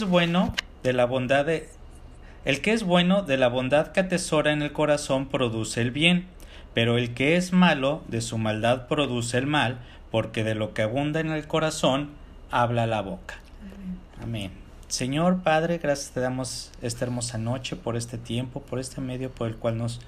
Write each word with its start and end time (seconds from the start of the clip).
es 0.00 0.08
bueno 0.08 0.54
de 0.84 0.92
la 0.92 1.06
bondad 1.06 1.44
de 1.44 1.68
el 2.44 2.60
que 2.60 2.72
es 2.72 2.84
bueno 2.84 3.22
de 3.24 3.36
la 3.36 3.48
bondad 3.48 3.88
que 3.88 3.98
atesora 3.98 4.52
en 4.52 4.62
el 4.62 4.70
corazón 4.70 5.26
produce 5.26 5.80
el 5.80 5.90
bien, 5.90 6.28
pero 6.72 6.98
el 6.98 7.14
que 7.14 7.34
es 7.34 7.52
malo 7.52 8.04
de 8.06 8.20
su 8.20 8.38
maldad 8.38 8.86
produce 8.86 9.38
el 9.38 9.48
mal, 9.48 9.80
porque 10.12 10.44
de 10.44 10.54
lo 10.54 10.72
que 10.72 10.82
abunda 10.82 11.18
en 11.18 11.32
el 11.32 11.48
corazón 11.48 12.10
habla 12.52 12.86
la 12.86 13.02
boca. 13.02 13.40
Amén. 14.22 14.52
Señor 14.86 15.42
Padre, 15.42 15.78
gracias 15.78 16.12
te 16.12 16.20
damos 16.20 16.70
esta 16.80 17.04
hermosa 17.04 17.36
noche 17.36 17.74
por 17.74 17.96
este 17.96 18.18
tiempo, 18.18 18.62
por 18.62 18.78
este 18.78 19.00
medio 19.00 19.32
por 19.32 19.48
el 19.48 19.56
cual 19.56 19.78
nos, 19.78 20.00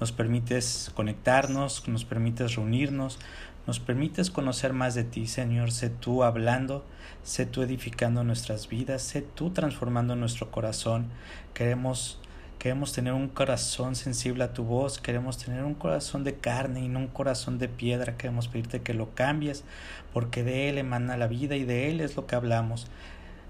nos 0.00 0.10
permites 0.10 0.90
conectarnos, 0.94 1.86
nos 1.86 2.06
permites 2.06 2.54
reunirnos, 2.54 3.18
nos 3.66 3.80
permites 3.80 4.30
conocer 4.30 4.72
más 4.72 4.94
de 4.94 5.04
ti, 5.04 5.26
Señor. 5.26 5.72
Sé 5.72 5.90
tú 5.90 6.22
hablando, 6.22 6.84
sé 7.22 7.46
tú 7.46 7.62
edificando 7.62 8.24
nuestras 8.24 8.68
vidas, 8.68 9.02
sé 9.02 9.22
tú 9.22 9.50
transformando 9.50 10.16
nuestro 10.16 10.50
corazón. 10.50 11.06
Queremos 11.54 12.18
Queremos 12.64 12.94
tener 12.94 13.12
un 13.12 13.28
corazón 13.28 13.94
sensible 13.94 14.42
a 14.42 14.54
tu 14.54 14.64
voz, 14.64 14.98
queremos 14.98 15.36
tener 15.36 15.64
un 15.64 15.74
corazón 15.74 16.24
de 16.24 16.36
carne 16.36 16.80
y 16.80 16.88
no 16.88 16.98
un 16.98 17.08
corazón 17.08 17.58
de 17.58 17.68
piedra. 17.68 18.16
Queremos 18.16 18.48
pedirte 18.48 18.80
que 18.80 18.94
lo 18.94 19.14
cambies, 19.14 19.64
porque 20.14 20.42
de 20.42 20.70
Él 20.70 20.78
emana 20.78 21.18
la 21.18 21.26
vida 21.26 21.56
y 21.56 21.64
de 21.64 21.90
Él 21.90 22.00
es 22.00 22.16
lo 22.16 22.26
que 22.26 22.36
hablamos. 22.36 22.86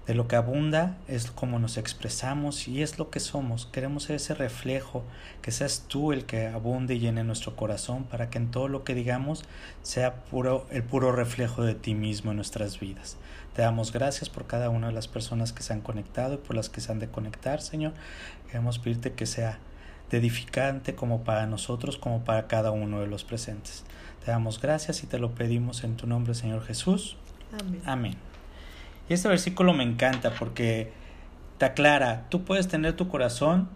De 0.07 0.13
lo 0.13 0.27
que 0.27 0.35
abunda 0.35 0.97
es 1.07 1.31
como 1.31 1.57
nos 1.57 1.77
expresamos 1.77 2.67
y 2.67 2.83
es 2.83 2.99
lo 2.99 3.09
que 3.09 3.19
somos. 3.19 3.65
Queremos 3.65 4.03
ser 4.03 4.17
ese 4.17 4.35
reflejo, 4.35 5.03
que 5.41 5.51
seas 5.51 5.85
tú 5.87 6.11
el 6.11 6.25
que 6.25 6.47
abunde 6.47 6.93
y 6.93 6.99
llene 6.99 7.23
nuestro 7.23 7.55
corazón 7.55 8.03
para 8.03 8.29
que 8.29 8.37
en 8.37 8.51
todo 8.51 8.67
lo 8.67 8.83
que 8.83 8.93
digamos 8.93 9.45
sea 9.81 10.23
puro, 10.25 10.67
el 10.69 10.83
puro 10.83 11.11
reflejo 11.11 11.63
de 11.63 11.73
ti 11.73 11.95
mismo 11.95 12.31
en 12.31 12.37
nuestras 12.37 12.79
vidas. 12.79 13.17
Te 13.55 13.63
damos 13.63 13.91
gracias 13.91 14.29
por 14.29 14.45
cada 14.45 14.69
una 14.69 14.87
de 14.87 14.93
las 14.93 15.07
personas 15.07 15.53
que 15.53 15.63
se 15.63 15.73
han 15.73 15.81
conectado 15.81 16.35
y 16.35 16.37
por 16.37 16.55
las 16.55 16.69
que 16.69 16.81
se 16.81 16.91
han 16.91 16.99
de 16.99 17.07
conectar, 17.07 17.61
Señor. 17.61 17.93
Queremos 18.47 18.77
pedirte 18.77 19.13
que 19.13 19.25
sea 19.25 19.57
de 20.11 20.17
edificante 20.17 20.93
como 20.93 21.23
para 21.23 21.47
nosotros, 21.47 21.97
como 21.97 22.23
para 22.23 22.47
cada 22.47 22.69
uno 22.69 22.99
de 22.99 23.07
los 23.07 23.23
presentes. 23.23 23.85
Te 24.23 24.31
damos 24.31 24.61
gracias 24.61 25.03
y 25.03 25.07
te 25.07 25.17
lo 25.17 25.33
pedimos 25.33 25.83
en 25.83 25.95
tu 25.97 26.05
nombre, 26.05 26.35
Señor 26.35 26.63
Jesús. 26.63 27.17
Amén. 27.59 27.81
Amén. 27.85 28.34
Y 29.09 29.13
este 29.13 29.27
versículo 29.27 29.73
me 29.73 29.83
encanta 29.83 30.31
porque 30.31 30.91
te 31.57 31.65
aclara, 31.65 32.25
tú 32.29 32.43
puedes 32.43 32.67
tener 32.67 32.95
tu 32.95 33.07
corazón 33.07 33.69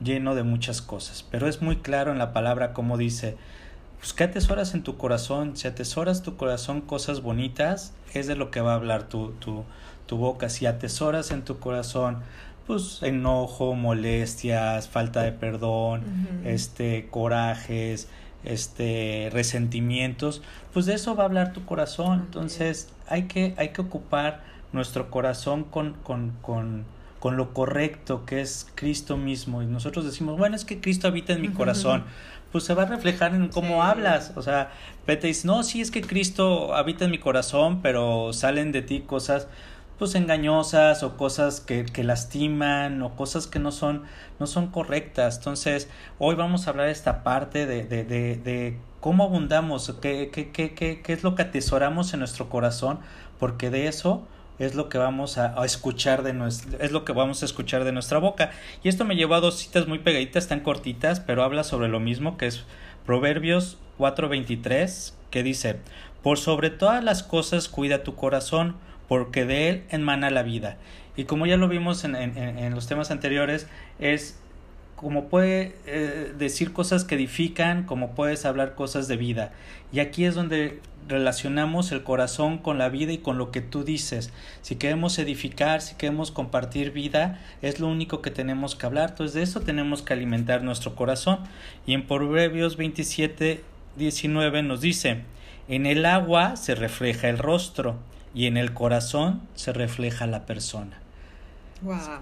lleno 0.00 0.34
de 0.34 0.42
muchas 0.42 0.82
cosas, 0.82 1.24
pero 1.30 1.48
es 1.48 1.62
muy 1.62 1.76
claro 1.76 2.12
en 2.12 2.18
la 2.18 2.32
palabra 2.32 2.72
como 2.72 2.98
dice, 2.98 3.36
pues 3.98 4.12
¿qué 4.12 4.24
atesoras 4.24 4.74
en 4.74 4.82
tu 4.82 4.96
corazón? 4.96 5.56
Si 5.56 5.66
atesoras 5.66 6.22
tu 6.22 6.36
corazón 6.36 6.82
cosas 6.82 7.22
bonitas, 7.22 7.94
es 8.12 8.26
de 8.26 8.36
lo 8.36 8.50
que 8.50 8.60
va 8.60 8.72
a 8.72 8.76
hablar 8.76 9.04
tu, 9.04 9.32
tu, 9.32 9.64
tu 10.06 10.18
boca. 10.18 10.48
Si 10.48 10.66
atesoras 10.66 11.30
en 11.30 11.42
tu 11.42 11.58
corazón 11.58 12.18
pues 12.66 13.02
enojo, 13.02 13.74
molestias, 13.74 14.88
falta 14.88 15.22
de 15.22 15.32
perdón, 15.32 16.02
este 16.44 17.08
corajes, 17.10 18.08
este 18.44 19.30
resentimientos, 19.32 20.42
pues 20.72 20.86
de 20.86 20.94
eso 20.94 21.14
va 21.14 21.22
a 21.22 21.26
hablar 21.26 21.52
tu 21.52 21.64
corazón. 21.64 22.22
Entonces, 22.26 22.92
hay 23.08 23.24
que 23.24 23.54
hay 23.56 23.68
que 23.68 23.82
ocupar 23.82 24.42
nuestro 24.72 25.10
corazón 25.10 25.64
con, 25.64 25.94
con, 26.02 26.32
con, 26.42 26.84
con 27.20 27.36
lo 27.36 27.54
correcto 27.54 28.24
que 28.24 28.40
es 28.40 28.70
Cristo 28.74 29.16
mismo. 29.16 29.62
Y 29.62 29.66
nosotros 29.66 30.04
decimos, 30.04 30.38
bueno, 30.38 30.56
es 30.56 30.64
que 30.64 30.80
Cristo 30.80 31.08
habita 31.08 31.32
en 31.32 31.42
mi 31.42 31.48
corazón. 31.48 32.04
Pues 32.52 32.64
se 32.64 32.74
va 32.74 32.84
a 32.84 32.86
reflejar 32.86 33.34
en 33.34 33.48
cómo 33.48 33.82
hablas. 33.82 34.32
O 34.36 34.42
sea, 34.42 34.70
vete 35.06 35.26
y 35.26 35.30
dice, 35.30 35.46
no, 35.46 35.62
sí 35.62 35.80
es 35.80 35.90
que 35.90 36.00
Cristo 36.00 36.74
habita 36.74 37.04
en 37.04 37.10
mi 37.10 37.18
corazón, 37.18 37.82
pero 37.82 38.32
salen 38.32 38.72
de 38.72 38.82
ti 38.82 39.00
cosas 39.00 39.48
pues 39.98 40.14
engañosas 40.14 41.02
o 41.02 41.16
cosas 41.16 41.60
que, 41.60 41.86
que, 41.86 42.04
lastiman 42.04 43.00
o 43.02 43.16
cosas 43.16 43.46
que 43.46 43.58
no 43.58 43.72
son, 43.72 44.02
no 44.38 44.46
son 44.46 44.68
correctas. 44.68 45.38
Entonces, 45.38 45.88
hoy 46.18 46.34
vamos 46.34 46.66
a 46.66 46.70
hablar 46.70 46.86
de 46.86 46.92
esta 46.92 47.22
parte 47.22 47.66
de, 47.66 47.84
de, 47.84 48.04
de, 48.04 48.36
de 48.36 48.78
cómo 49.00 49.24
abundamos, 49.24 49.94
qué, 50.02 50.30
qué, 50.32 50.50
qué, 50.50 50.74
qué, 50.74 51.12
es 51.12 51.22
lo 51.22 51.34
que 51.34 51.42
atesoramos 51.42 52.12
en 52.12 52.20
nuestro 52.20 52.48
corazón, 52.48 52.98
porque 53.38 53.70
de 53.70 53.86
eso 53.86 54.26
es 54.58 54.74
lo 54.74 54.88
que 54.88 54.98
vamos 54.98 55.38
a, 55.38 55.64
escuchar 55.64 56.22
de 56.22 56.32
nuestra, 56.32 56.78
es 56.84 56.92
lo 56.92 57.04
que 57.04 57.12
vamos 57.12 57.42
a 57.42 57.46
escuchar 57.46 57.84
de 57.84 57.92
nuestra 57.92 58.18
boca. 58.18 58.50
Y 58.82 58.88
esto 58.88 59.04
me 59.04 59.16
llevó 59.16 59.34
a 59.34 59.40
dos 59.40 59.58
citas 59.58 59.86
muy 59.86 59.98
pegaditas, 59.98 60.48
tan 60.48 60.60
cortitas, 60.60 61.20
pero 61.20 61.42
habla 61.42 61.64
sobre 61.64 61.88
lo 61.88 62.00
mismo, 62.00 62.36
que 62.36 62.46
es 62.46 62.64
Proverbios 63.04 63.78
4:23, 63.98 65.14
que 65.30 65.42
dice, 65.42 65.76
por 66.22 66.38
sobre 66.38 66.70
todas 66.70 67.04
las 67.04 67.22
cosas 67.22 67.68
cuida 67.68 68.02
tu 68.02 68.14
corazón, 68.14 68.76
porque 69.08 69.44
de 69.44 69.68
él 69.68 69.84
emana 69.90 70.30
la 70.30 70.42
vida. 70.42 70.76
Y 71.16 71.24
como 71.24 71.46
ya 71.46 71.56
lo 71.56 71.68
vimos 71.68 72.04
en, 72.04 72.16
en, 72.16 72.36
en 72.36 72.74
los 72.74 72.86
temas 72.86 73.10
anteriores, 73.10 73.68
es 73.98 74.38
como 74.96 75.28
puede 75.28 75.76
eh, 75.86 76.32
decir 76.36 76.72
cosas 76.72 77.04
que 77.04 77.14
edifican, 77.14 77.84
como 77.84 78.14
puedes 78.14 78.44
hablar 78.46 78.74
cosas 78.74 79.08
de 79.08 79.16
vida. 79.16 79.52
Y 79.92 80.00
aquí 80.00 80.24
es 80.24 80.34
donde 80.34 80.80
relacionamos 81.08 81.92
el 81.92 82.02
corazón 82.02 82.58
con 82.58 82.78
la 82.78 82.88
vida 82.88 83.12
y 83.12 83.18
con 83.18 83.38
lo 83.38 83.50
que 83.50 83.60
tú 83.60 83.84
dices. 83.84 84.32
Si 84.62 84.76
queremos 84.76 85.18
edificar, 85.18 85.82
si 85.82 85.94
queremos 85.94 86.30
compartir 86.30 86.90
vida, 86.90 87.40
es 87.62 87.78
lo 87.78 87.88
único 87.88 88.22
que 88.22 88.30
tenemos 88.30 88.74
que 88.74 88.86
hablar. 88.86 89.10
Entonces 89.10 89.34
de 89.34 89.42
eso 89.42 89.60
tenemos 89.60 90.02
que 90.02 90.14
alimentar 90.14 90.62
nuestro 90.62 90.94
corazón. 90.96 91.40
Y 91.86 91.92
en 91.92 92.06
Proverbios 92.06 92.76
27, 92.76 93.62
19 93.96 94.62
nos 94.62 94.80
dice, 94.80 95.22
en 95.68 95.86
el 95.86 96.06
agua 96.06 96.56
se 96.56 96.74
refleja 96.74 97.28
el 97.28 97.38
rostro 97.38 97.96
y 98.34 98.46
en 98.46 98.56
el 98.56 98.72
corazón 98.72 99.42
se 99.54 99.72
refleja 99.72 100.26
la 100.26 100.46
persona. 100.46 101.05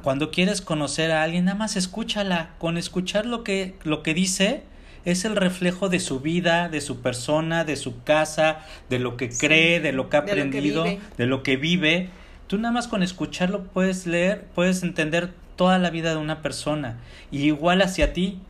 Cuando 0.03 0.31
quieres 0.31 0.61
conocer 0.61 1.13
a 1.13 1.23
alguien, 1.23 1.45
nada 1.45 1.57
más 1.57 1.77
escúchala. 1.77 2.51
Con 2.59 2.77
escuchar 2.77 3.27
lo 3.27 3.45
que, 3.45 3.75
lo 3.85 4.03
que 4.03 4.15
dice, 4.15 4.65
es 5.05 5.25
el 5.25 5.37
reflejo 5.37 5.89
de 5.89 6.01
su 6.01 6.21
vida, 6.21 6.69
de 6.69 6.81
su 6.81 7.01
persona, 7.01 7.65
de 7.65 7.77
su 7.77 8.03
casa, 8.03 8.61
de 8.91 8.99
lo 8.99 9.17
que 9.17 9.29
cree, 9.29 9.81
de 9.81 9.93
lo 9.93 10.09
que 10.09 10.17
ha 10.17 10.21
aprendido, 10.21 10.85
de 11.17 11.27
lo 11.27 11.43
que 11.43 11.57
vive. 11.57 12.09
Tú 12.47 12.59
nada 12.59 12.73
más 12.73 12.89
con 12.89 13.03
escucharlo 13.03 13.65
puedes 13.65 14.07
leer, 14.07 14.47
puedes 14.55 14.83
entender 14.83 15.33
toda 15.57 15.79
la 15.79 15.91
vida 15.91 16.11
de 16.11 16.17
una 16.17 16.43
persona. 16.43 16.99
Y 17.31 17.43
igual 17.43 17.83
hacia 17.83 18.13
ti, 18.13 18.41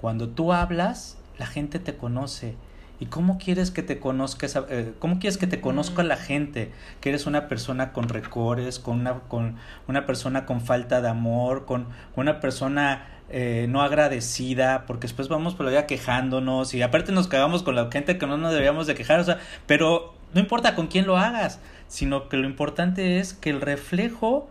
cuando 0.00 0.28
tú 0.28 0.52
hablas, 0.52 1.18
la 1.38 1.46
gente 1.46 1.78
te 1.78 1.96
conoce. 1.96 2.54
¿Y 3.02 3.06
cómo 3.06 3.36
quieres 3.36 3.72
que 3.72 3.82
te 3.82 3.98
conozca 3.98 4.46
eh, 4.68 4.92
cómo 5.00 5.18
quieres 5.18 5.36
que 5.36 5.48
te 5.48 5.60
conozca 5.60 6.04
la 6.04 6.16
gente? 6.16 6.70
Que 7.00 7.08
eres 7.08 7.26
una 7.26 7.48
persona 7.48 7.92
con 7.92 8.08
recores, 8.08 8.78
con 8.78 9.00
una, 9.00 9.14
con 9.22 9.56
una 9.88 10.06
persona 10.06 10.46
con 10.46 10.60
falta 10.60 11.02
de 11.02 11.08
amor, 11.08 11.64
con 11.64 11.88
una 12.14 12.38
persona 12.38 13.08
eh, 13.28 13.66
no 13.68 13.82
agradecida, 13.82 14.84
porque 14.86 15.08
después 15.08 15.26
vamos 15.26 15.56
por 15.56 15.66
la 15.66 15.72
vida 15.72 15.86
quejándonos 15.88 16.74
y 16.74 16.82
aparte 16.82 17.10
nos 17.10 17.26
cagamos 17.26 17.64
con 17.64 17.74
la 17.74 17.90
gente 17.90 18.18
que 18.18 18.26
no 18.28 18.36
nos 18.36 18.52
deberíamos 18.52 18.86
de 18.86 18.94
quejar, 18.94 19.18
o 19.18 19.24
sea, 19.24 19.40
pero 19.66 20.14
no 20.32 20.38
importa 20.38 20.76
con 20.76 20.86
quién 20.86 21.08
lo 21.08 21.16
hagas, 21.16 21.58
sino 21.88 22.28
que 22.28 22.36
lo 22.36 22.46
importante 22.46 23.18
es 23.18 23.34
que 23.34 23.50
el 23.50 23.60
reflejo, 23.60 24.48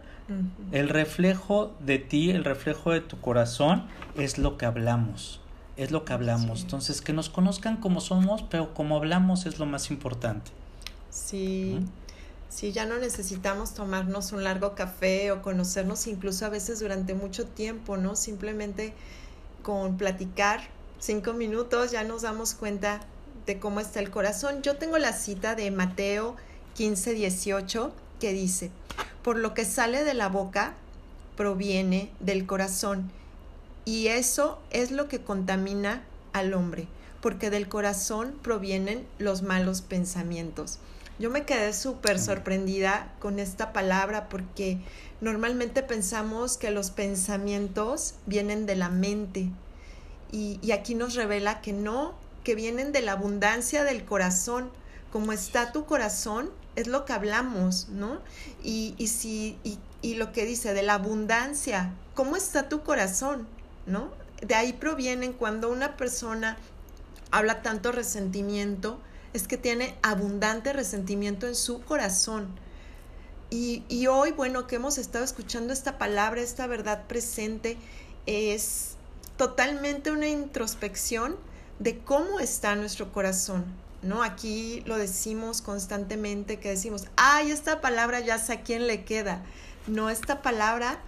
el 0.74 0.90
reflejo 0.90 1.74
de 1.80 2.00
ti, 2.00 2.32
el 2.32 2.44
reflejo 2.44 2.92
de 2.92 3.00
tu 3.00 3.18
corazón 3.22 3.86
es 4.18 4.38
lo 4.38 4.58
que 4.58 4.66
hablamos, 4.66 5.41
es 5.84 5.92
lo 5.92 6.06
que 6.06 6.14
hablamos. 6.14 6.62
Entonces, 6.62 7.02
que 7.02 7.14
nos 7.14 7.30
conozcan 7.30 7.78
como 7.78 8.02
somos, 8.02 8.44
pero 8.44 8.74
como 8.74 8.98
hablamos 8.98 9.46
es 9.46 9.60
lo 9.60 9.66
más 9.66 9.92
importante. 9.92 10.52
Sí. 11.10 11.80
Sí, 12.50 12.74
ya 12.74 12.86
no 12.86 12.98
necesitamos 12.98 13.74
tomarnos 13.74 14.34
un 14.34 14.44
largo 14.44 14.76
café 14.76 15.32
o 15.32 15.42
conocernos 15.42 16.06
incluso 16.08 16.46
a 16.46 16.50
veces 16.50 16.82
durante 16.82 17.14
mucho 17.14 17.48
tiempo, 17.48 17.96
¿no? 17.96 18.18
Simplemente 18.18 18.94
con 19.64 19.96
platicar 19.96 20.60
cinco 21.00 21.32
minutos 21.32 21.92
ya 21.92 22.04
nos 22.04 22.24
damos 22.24 22.54
cuenta 22.54 23.00
de 23.46 23.58
cómo 23.58 23.80
está 23.80 24.02
el 24.02 24.12
corazón. 24.12 24.62
Yo 24.64 24.76
tengo 24.76 24.98
la 24.98 25.14
cita 25.14 25.56
de 25.56 25.72
Mateo 25.72 26.36
15, 26.76 27.14
18 27.14 27.94
que 28.20 28.34
dice, 28.34 28.70
por 29.24 29.38
lo 29.38 29.54
que 29.54 29.64
sale 29.64 30.04
de 30.04 30.14
la 30.14 30.28
boca 30.28 30.76
proviene 31.38 32.12
del 32.20 32.46
corazón 32.46 33.12
y 33.86 34.08
eso 34.08 34.60
es 34.70 34.92
lo 34.92 35.08
que 35.08 35.22
contamina 35.22 36.04
al 36.34 36.54
hombre, 36.54 36.88
porque 37.22 37.50
del 37.50 37.68
corazón 37.68 38.36
provienen 38.42 39.06
los 39.18 39.42
malos 39.42 39.82
pensamientos. 39.82 40.80
Yo 41.20 41.30
me 41.30 41.46
quedé 41.46 41.74
súper 41.74 42.20
sorprendida 42.20 43.14
con 43.20 43.38
esta 43.38 43.74
palabra 43.74 44.28
porque 44.28 44.80
normalmente 45.20 45.84
pensamos 45.84 46.58
que 46.58 46.72
los 46.72 46.90
pensamientos 46.90 48.16
vienen 48.26 48.66
de 48.66 48.76
la 48.76 48.90
mente 48.90 49.50
y, 50.32 50.60
y, 50.64 50.72
aquí 50.72 50.96
nos 50.96 51.14
revela 51.16 51.62
que 51.62 51.74
no, 51.74 52.16
que 52.44 52.56
vienen 52.56 52.92
de 52.92 53.02
la 53.02 53.12
abundancia 53.12 53.84
del 53.84 54.06
corazón. 54.06 54.72
Como 55.12 55.34
está 55.34 55.74
tu 55.74 55.86
corazón, 55.86 56.50
es 56.78 56.88
lo 56.88 57.04
que 57.04 57.14
hablamos, 57.14 57.90
¿no? 57.90 58.20
Y, 58.64 58.96
y, 58.98 59.08
si, 59.08 59.58
y, 59.64 59.78
y 60.02 60.16
lo 60.16 60.32
que 60.32 60.46
dice 60.46 60.74
de 60.74 60.84
la 60.84 60.94
abundancia, 60.94 61.94
¿cómo 62.16 62.38
está 62.38 62.70
tu 62.70 62.82
corazón? 62.82 63.46
¿No? 63.86 64.12
De 64.42 64.56
ahí 64.56 64.74
provienen 64.74 65.34
cuando 65.34 65.70
una 65.70 65.98
persona 65.98 66.58
habla 67.32 67.62
tanto 67.62 67.92
resentimiento, 67.92 69.00
es 69.34 69.48
que 69.48 69.58
tiene 69.58 69.96
abundante 70.02 70.74
resentimiento 70.74 71.48
en 71.48 71.56
su 71.56 71.82
corazón. 71.82 72.48
Y, 73.50 73.84
y 73.90 74.08
hoy, 74.08 74.32
bueno, 74.32 74.68
que 74.68 74.78
hemos 74.78 74.98
estado 74.98 75.24
escuchando 75.24 75.74
esta 75.74 75.98
palabra, 75.98 76.42
esta 76.42 76.68
verdad 76.68 77.06
presente, 77.08 77.78
es 78.26 78.96
totalmente 79.38 80.12
una 80.12 80.28
introspección 80.28 81.36
de 81.80 81.98
cómo 82.00 82.40
está 82.40 82.76
nuestro 82.76 83.12
corazón, 83.12 83.66
¿no? 84.04 84.22
Aquí 84.22 84.84
lo 84.86 84.98
decimos 84.98 85.62
constantemente, 85.62 86.60
que 86.60 86.70
decimos, 86.70 87.08
ay, 87.16 87.52
esta 87.52 87.82
palabra 87.82 88.20
ya 88.20 88.38
sé 88.38 88.54
a 88.54 88.62
quién 88.62 88.86
le 88.86 89.04
queda. 89.04 89.44
No, 89.88 90.10
esta 90.10 90.44
palabra 90.44 91.00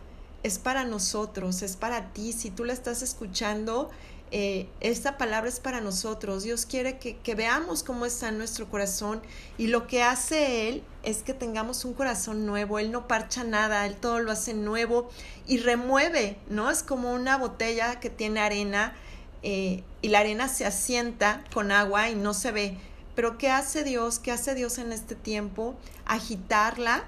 es 0.44 0.60
para 0.60 0.84
nosotros, 0.84 1.62
es 1.62 1.75
para 1.78 2.12
ti. 2.13 2.34
Si 2.34 2.51
tú 2.51 2.66
la 2.66 2.74
estás 2.74 3.01
escuchando, 3.01 3.90
eh, 4.36 4.68
esta 4.81 5.18
palabra 5.18 5.48
es 5.48 5.60
para 5.60 5.80
nosotros. 5.80 6.44
Dios 6.44 6.66
quiere 6.66 6.98
que, 6.98 7.36
veamos 7.36 7.84
cómo 7.84 8.06
está 8.06 8.31
nuestro 8.31 8.68
corazón 8.68 9.22
y 9.60 9.68
lo 9.68 9.86
que 9.86 10.01
hace 10.01 10.69
Él 10.69 10.84
es 11.04 11.24
que 11.24 11.34
tengamos 11.34 11.86
un 11.86 11.94
corazón 11.94 12.45
nuevo. 12.45 12.80
Él 12.80 12.92
no 12.92 13.07
parcha 13.07 13.44
nada, 13.44 13.86
Él 13.86 13.95
todo 13.95 14.19
lo 14.19 14.31
hace 14.31 14.54
nuevo 14.54 15.10
y 15.48 15.60
remueve, 15.60 16.38
¿no? 16.50 16.72
Es 16.72 16.81
como 16.81 17.13
una 17.13 17.38
botella 17.38 18.00
que 18.00 18.10
tiene 18.10 18.40
arena 18.40 18.95
eh, 19.44 19.84
y 20.01 20.10
la 20.10 20.19
arena 20.19 20.48
se 20.48 20.66
asienta 20.66 21.44
con 21.54 21.72
agua 21.72 22.10
y 22.10 22.16
no 22.16 22.34
se 22.34 22.51
ve. 22.51 22.78
Pero 23.16 23.38
¿qué 23.38 23.51
hace 23.51 23.84
Dios? 23.84 24.18
¿Qué 24.18 24.31
hace 24.31 24.56
Dios 24.56 24.80
en 24.80 24.92
este 24.92 25.13
tiempo? 25.13 25.75
Agitarla 26.06 27.04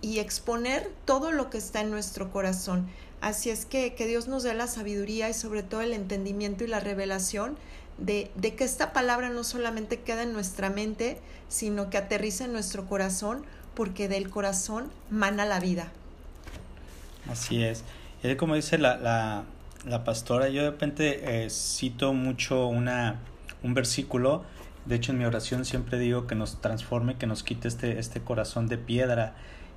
y, 0.00 0.18
exponer 0.18 0.90
todo 1.04 1.32
lo 1.32 1.50
que 1.50 1.58
está 1.58 1.80
en 1.80 1.90
nuestro 1.90 2.30
corazón. 2.30 2.88
Así 3.20 3.50
es 3.50 3.66
que 3.66 3.94
que 3.94 4.06
Dios 4.06 4.28
nos 4.28 4.42
dé 4.42 4.54
la 4.54 4.66
sabiduría 4.66 5.28
y 5.28 5.34
sobre 5.34 5.62
todo 5.62 5.80
el 5.80 5.92
entendimiento 5.92 6.64
y 6.64 6.66
la 6.66 6.80
revelación 6.80 7.56
de, 7.98 8.30
de, 8.36 8.54
que 8.54 8.64
esta 8.64 8.92
palabra 8.92 9.30
no 9.30 9.44
solamente 9.44 10.00
queda 10.00 10.22
en 10.22 10.32
nuestra 10.32 10.70
mente, 10.70 11.18
sino 11.48 11.90
que 11.90 11.98
aterriza 11.98 12.44
en 12.44 12.52
nuestro 12.52 12.86
corazón, 12.86 13.44
porque 13.74 14.08
del 14.08 14.30
corazón 14.30 14.90
mana 15.10 15.44
la 15.44 15.60
vida. 15.60 15.92
Así 17.30 17.62
es. 17.62 17.84
Y 18.22 18.34
como 18.36 18.54
dice 18.54 18.78
la, 18.78 18.96
la, 18.96 19.44
la 19.86 20.04
pastora, 20.04 20.48
yo 20.48 20.62
de 20.62 20.70
repente 20.70 21.44
eh, 21.44 21.50
cito 21.50 22.12
mucho 22.12 22.66
una, 22.66 23.20
un 23.62 23.74
versículo, 23.74 24.44
de 24.86 24.96
hecho 24.96 25.12
en 25.12 25.18
mi 25.18 25.24
oración 25.24 25.64
siempre 25.64 25.98
digo 25.98 26.26
que 26.26 26.34
nos 26.34 26.60
transforme, 26.60 27.16
que 27.16 27.26
nos 27.26 27.42
quite 27.42 27.68
este, 27.68 27.98
este 27.98 28.20
corazón 28.20 28.68
de 28.68 28.78
piedra. 28.78 29.34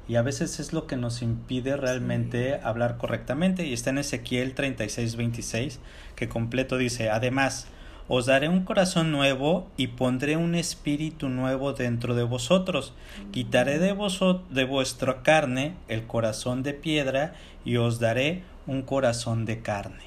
Y 0.07 0.15
a 0.15 0.21
veces 0.21 0.59
es 0.59 0.71
lo 0.71 0.85
que 0.85 0.97
nos 0.97 1.21
impide 1.21 1.77
realmente 1.77 2.53
sí. 2.53 2.59
hablar 2.63 2.97
correctamente. 2.97 3.65
Y 3.65 3.73
está 3.73 3.89
en 3.89 3.97
Ezequiel 3.97 4.53
36, 4.53 5.15
26, 5.15 5.79
que 6.15 6.29
completo 6.29 6.77
dice, 6.77 7.09
además, 7.09 7.67
os 8.07 8.27
daré 8.27 8.49
un 8.49 8.63
corazón 8.63 9.11
nuevo 9.11 9.67
y 9.77 9.87
pondré 9.87 10.37
un 10.37 10.53
espíritu 10.53 11.27
nuevo 11.29 11.73
dentro 11.73 12.13
de 12.13 12.23
vosotros. 12.23 12.93
Quitaré 13.31 13.79
de, 13.79 13.93
vosot 13.93 14.47
de 14.49 14.63
vuestra 14.63 15.23
carne 15.23 15.73
el 15.87 16.05
corazón 16.05 16.61
de 16.61 16.73
piedra 16.73 17.33
y 17.63 17.77
os 17.77 17.99
daré 17.99 18.43
un 18.67 18.83
corazón 18.83 19.45
de 19.45 19.61
carne. 19.61 20.03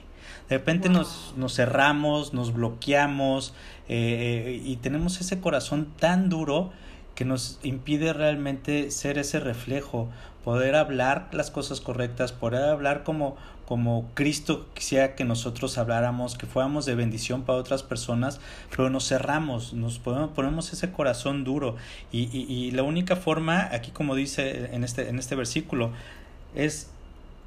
De 0.48 0.58
repente 0.58 0.88
wow. 0.88 0.98
nos, 0.98 1.34
nos, 1.36 1.56
cerramos, 1.56 2.32
nos 2.32 2.52
bloqueamos 2.52 3.52
eh, 3.88 4.62
y 4.64 4.76
tenemos 4.76 5.20
ese 5.20 5.40
corazón 5.40 5.88
tan 5.98 6.28
duro 6.28 6.70
que 7.18 7.24
nos 7.24 7.58
impide 7.64 8.12
realmente 8.12 8.92
ser 8.92 9.18
ese 9.18 9.40
reflejo, 9.40 10.08
poder 10.44 10.76
hablar 10.76 11.30
las 11.32 11.50
cosas 11.50 11.80
correctas, 11.80 12.30
poder 12.30 12.62
hablar 12.62 13.02
como, 13.02 13.36
como 13.66 14.08
Cristo 14.14 14.68
quisiera 14.72 15.16
que 15.16 15.24
nosotros 15.24 15.78
habláramos, 15.78 16.38
que 16.38 16.46
fuéramos 16.46 16.86
de 16.86 16.94
bendición 16.94 17.42
para 17.42 17.58
otras 17.58 17.82
personas, 17.82 18.38
pero 18.70 18.88
nos 18.88 19.08
cerramos, 19.08 19.72
nos 19.72 19.98
ponemos, 19.98 20.30
ponemos 20.30 20.72
ese 20.72 20.92
corazón 20.92 21.42
duro. 21.42 21.74
Y, 22.12 22.28
y, 22.32 22.70
la 22.70 22.84
única 22.84 23.16
forma, 23.16 23.68
aquí 23.72 23.90
como 23.90 24.14
dice 24.14 24.72
en 24.72 24.84
este, 24.84 25.08
en 25.08 25.18
este 25.18 25.34
versículo, 25.34 25.90
es 26.54 26.88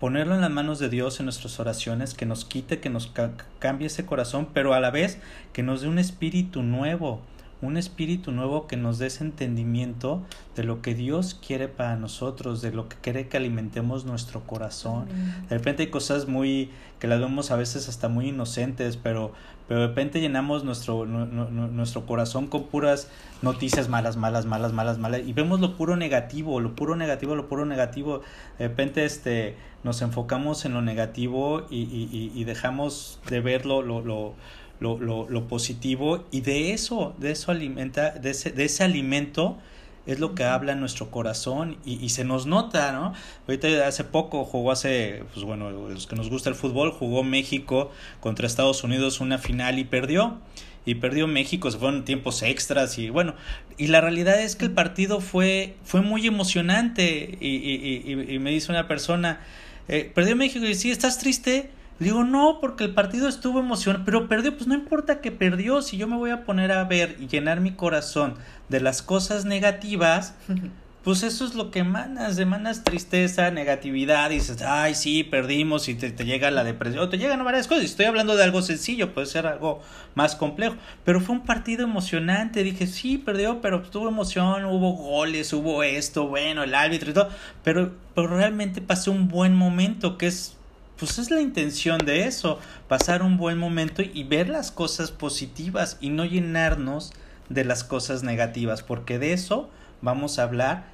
ponerlo 0.01 0.35
en 0.35 0.41
las 0.41 0.51
manos 0.51 0.79
de 0.79 0.89
Dios 0.89 1.21
en 1.21 1.27
nuestras 1.27 1.61
oraciones, 1.61 2.13
que 2.13 2.25
nos 2.25 2.43
quite, 2.43 2.81
que 2.81 2.89
nos 2.89 3.07
ca 3.07 3.31
cambie 3.59 3.87
ese 3.87 4.05
corazón, 4.05 4.49
pero 4.53 4.73
a 4.73 4.81
la 4.81 4.91
vez 4.91 5.21
que 5.53 5.63
nos 5.63 5.79
dé 5.79 5.87
un 5.87 5.97
espíritu 5.97 6.61
nuevo, 6.61 7.21
un 7.61 7.77
espíritu 7.77 8.31
nuevo 8.31 8.67
que 8.67 8.75
nos 8.75 8.97
dé 8.97 9.07
ese 9.07 9.23
entendimiento 9.23 10.21
de 10.55 10.63
lo 10.63 10.81
que 10.81 10.95
Dios 10.95 11.35
quiere 11.35 11.67
para 11.67 11.95
nosotros, 11.95 12.61
de 12.61 12.71
lo 12.71 12.89
que 12.89 12.97
quiere 12.97 13.27
que 13.27 13.37
alimentemos 13.37 14.05
nuestro 14.05 14.41
corazón. 14.41 15.07
De 15.47 15.57
repente 15.57 15.83
hay 15.83 15.89
cosas 15.89 16.27
muy 16.27 16.69
que 16.99 17.07
las 17.07 17.19
vemos 17.19 17.49
a 17.51 17.55
veces 17.55 17.89
hasta 17.89 18.09
muy 18.09 18.29
inocentes, 18.29 18.95
pero, 18.95 19.31
pero 19.67 19.81
de 19.81 19.87
repente 19.87 20.21
llenamos 20.21 20.63
nuestro, 20.63 21.05
no, 21.05 21.25
no, 21.25 21.49
nuestro 21.49 22.05
corazón 22.05 22.47
con 22.47 22.65
puras 22.65 23.09
noticias 23.41 23.89
malas, 23.89 24.17
malas, 24.17 24.45
malas, 24.45 24.71
malas, 24.71 24.99
malas, 24.99 25.21
y 25.25 25.33
vemos 25.33 25.59
lo 25.59 25.77
puro 25.77 25.95
negativo, 25.95 26.59
lo 26.59 26.75
puro 26.75 26.95
negativo, 26.95 27.35
lo 27.35 27.47
puro 27.47 27.65
negativo. 27.65 28.21
De 28.59 28.67
repente 28.67 29.03
este, 29.05 29.55
nos 29.83 30.01
enfocamos 30.03 30.65
en 30.65 30.73
lo 30.73 30.81
negativo 30.81 31.65
y, 31.71 31.79
y, 31.79 32.31
y 32.35 32.43
dejamos 32.43 33.19
de 33.29 33.39
ver 33.39 33.65
lo, 33.65 33.81
lo, 33.81 34.01
lo 34.01 34.33
lo, 34.81 34.99
lo, 34.99 35.29
lo, 35.29 35.47
positivo 35.47 36.25
y 36.31 36.41
de 36.41 36.73
eso, 36.73 37.15
de 37.19 37.31
eso 37.31 37.51
alimenta, 37.51 38.09
de 38.09 38.31
ese, 38.31 38.49
de 38.49 38.65
ese 38.65 38.83
alimento 38.83 39.59
es 40.07 40.19
lo 40.19 40.33
que 40.33 40.43
habla 40.43 40.71
en 40.71 40.79
nuestro 40.79 41.11
corazón 41.11 41.77
y, 41.85 42.03
y, 42.03 42.09
se 42.09 42.25
nos 42.25 42.47
nota, 42.47 42.91
¿no? 42.91 43.13
Ahorita 43.47 43.87
hace 43.87 44.03
poco 44.03 44.43
jugó 44.43 44.71
hace, 44.71 45.23
pues 45.33 45.45
bueno, 45.45 45.69
los 45.69 46.07
que 46.07 46.15
nos 46.15 46.31
gusta 46.31 46.49
el 46.49 46.55
fútbol, 46.55 46.91
jugó 46.91 47.23
México 47.23 47.91
contra 48.19 48.47
Estados 48.47 48.83
Unidos 48.83 49.21
una 49.21 49.37
final 49.37 49.77
y 49.77 49.83
perdió. 49.83 50.39
Y 50.83 50.95
perdió 50.95 51.27
México, 51.27 51.69
se 51.69 51.77
fueron 51.77 52.05
tiempos 52.05 52.41
extras 52.41 52.97
y 52.97 53.11
bueno, 53.11 53.35
y 53.77 53.85
la 53.85 54.01
realidad 54.01 54.41
es 54.41 54.55
que 54.55 54.65
el 54.65 54.71
partido 54.71 55.19
fue, 55.19 55.75
fue 55.83 56.01
muy 56.01 56.25
emocionante 56.25 57.37
y, 57.39 57.49
y, 57.49 58.33
y 58.33 58.39
me 58.39 58.49
dice 58.49 58.71
una 58.71 58.87
persona, 58.87 59.41
eh, 59.87 60.11
perdió 60.11 60.35
México 60.35 60.65
y 60.65 60.73
sí, 60.73 60.89
¿estás 60.89 61.19
triste? 61.19 61.69
Digo, 62.01 62.23
no, 62.23 62.57
porque 62.59 62.85
el 62.85 62.95
partido 62.95 63.27
estuvo 63.27 63.59
emocionante, 63.59 64.05
pero 64.07 64.27
perdió, 64.27 64.57
pues 64.57 64.65
no 64.65 64.73
importa 64.73 65.21
que 65.21 65.31
perdió, 65.31 65.83
si 65.83 65.97
yo 65.97 66.07
me 66.07 66.17
voy 66.17 66.31
a 66.31 66.45
poner 66.45 66.71
a 66.71 66.83
ver 66.83 67.15
y 67.19 67.27
llenar 67.27 67.61
mi 67.61 67.73
corazón 67.73 68.33
de 68.69 68.81
las 68.81 69.03
cosas 69.03 69.45
negativas, 69.45 70.33
pues 71.03 71.21
eso 71.21 71.45
es 71.45 71.53
lo 71.53 71.69
que 71.69 71.77
emanas, 71.77 72.39
emanas 72.39 72.83
tristeza, 72.83 73.51
negatividad, 73.51 74.31
y 74.31 74.35
dices, 74.35 74.63
ay, 74.63 74.95
sí, 74.95 75.23
perdimos, 75.23 75.89
y 75.89 75.93
te, 75.93 76.09
te 76.09 76.25
llega 76.25 76.49
la 76.49 76.63
depresión, 76.63 77.03
o 77.03 77.09
te 77.09 77.19
llegan 77.19 77.45
varias 77.45 77.67
cosas, 77.67 77.83
estoy 77.83 78.07
hablando 78.07 78.35
de 78.35 78.45
algo 78.45 78.63
sencillo, 78.63 79.13
puede 79.13 79.27
ser 79.27 79.45
algo 79.45 79.83
más 80.15 80.35
complejo, 80.35 80.77
pero 81.05 81.21
fue 81.21 81.35
un 81.35 81.43
partido 81.43 81.83
emocionante, 81.83 82.63
dije, 82.63 82.87
sí, 82.87 83.19
perdió, 83.19 83.61
pero 83.61 83.83
tuvo 83.83 84.09
emoción, 84.09 84.65
hubo 84.65 84.93
goles, 84.93 85.53
hubo 85.53 85.83
esto, 85.83 86.27
bueno, 86.27 86.63
el 86.63 86.73
árbitro 86.73 87.11
y 87.11 87.13
todo, 87.13 87.29
pero, 87.63 87.93
pero 88.15 88.27
realmente 88.27 88.81
pasé 88.81 89.11
un 89.11 89.27
buen 89.27 89.53
momento, 89.53 90.17
que 90.17 90.25
es 90.25 90.57
pues 91.01 91.17
es 91.17 91.31
la 91.31 91.41
intención 91.41 91.97
de 91.97 92.27
eso, 92.27 92.59
pasar 92.87 93.23
un 93.23 93.37
buen 93.37 93.57
momento 93.57 94.03
y 94.03 94.23
ver 94.23 94.47
las 94.49 94.69
cosas 94.69 95.09
positivas 95.09 95.97
y 95.99 96.09
no 96.11 96.25
llenarnos 96.25 97.11
de 97.49 97.65
las 97.65 97.83
cosas 97.83 98.21
negativas, 98.21 98.83
porque 98.83 99.17
de 99.17 99.33
eso 99.33 99.67
vamos 100.03 100.37
a 100.37 100.43
hablar, 100.43 100.85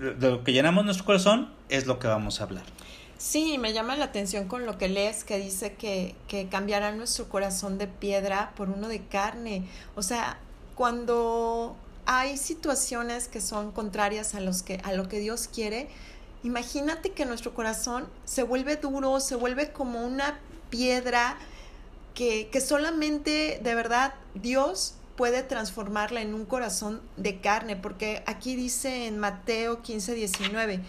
de 0.00 0.30
lo 0.30 0.44
que 0.44 0.54
llenamos 0.54 0.86
nuestro 0.86 1.04
corazón 1.04 1.52
es 1.68 1.84
lo 1.86 1.98
que 1.98 2.06
vamos 2.06 2.40
a 2.40 2.44
hablar. 2.44 2.64
Sí, 3.18 3.58
me 3.58 3.74
llama 3.74 3.96
la 3.96 4.06
atención 4.06 4.48
con 4.48 4.64
lo 4.64 4.78
que 4.78 4.88
lees, 4.88 5.24
que 5.24 5.38
dice 5.38 5.74
que, 5.74 6.14
que 6.26 6.48
cambiará 6.48 6.92
nuestro 6.92 7.28
corazón 7.28 7.76
de 7.76 7.86
piedra 7.86 8.52
por 8.56 8.70
uno 8.70 8.88
de 8.88 9.00
carne. 9.00 9.66
O 9.94 10.00
sea, 10.00 10.38
cuando 10.74 11.76
hay 12.06 12.38
situaciones 12.38 13.28
que 13.28 13.42
son 13.42 13.72
contrarias 13.72 14.34
a, 14.34 14.40
los 14.40 14.62
que, 14.62 14.80
a 14.84 14.94
lo 14.94 15.06
que 15.06 15.20
Dios 15.20 15.50
quiere, 15.52 15.90
Imagínate 16.44 17.10
que 17.10 17.24
nuestro 17.24 17.54
corazón 17.54 18.06
se 18.24 18.42
vuelve 18.42 18.76
duro, 18.76 19.18
se 19.18 19.34
vuelve 19.34 19.72
como 19.72 20.04
una 20.04 20.38
piedra 20.70 21.36
que, 22.14 22.48
que 22.52 22.60
solamente 22.60 23.58
de 23.62 23.74
verdad 23.74 24.14
Dios 24.34 24.94
puede 25.16 25.42
transformarla 25.42 26.20
en 26.20 26.34
un 26.34 26.44
corazón 26.44 27.00
de 27.16 27.40
carne, 27.40 27.76
porque 27.76 28.22
aquí 28.26 28.56
dice 28.56 29.06
en 29.06 29.18
Mateo 29.18 29.82
15, 29.82 30.14
19, 30.14 30.80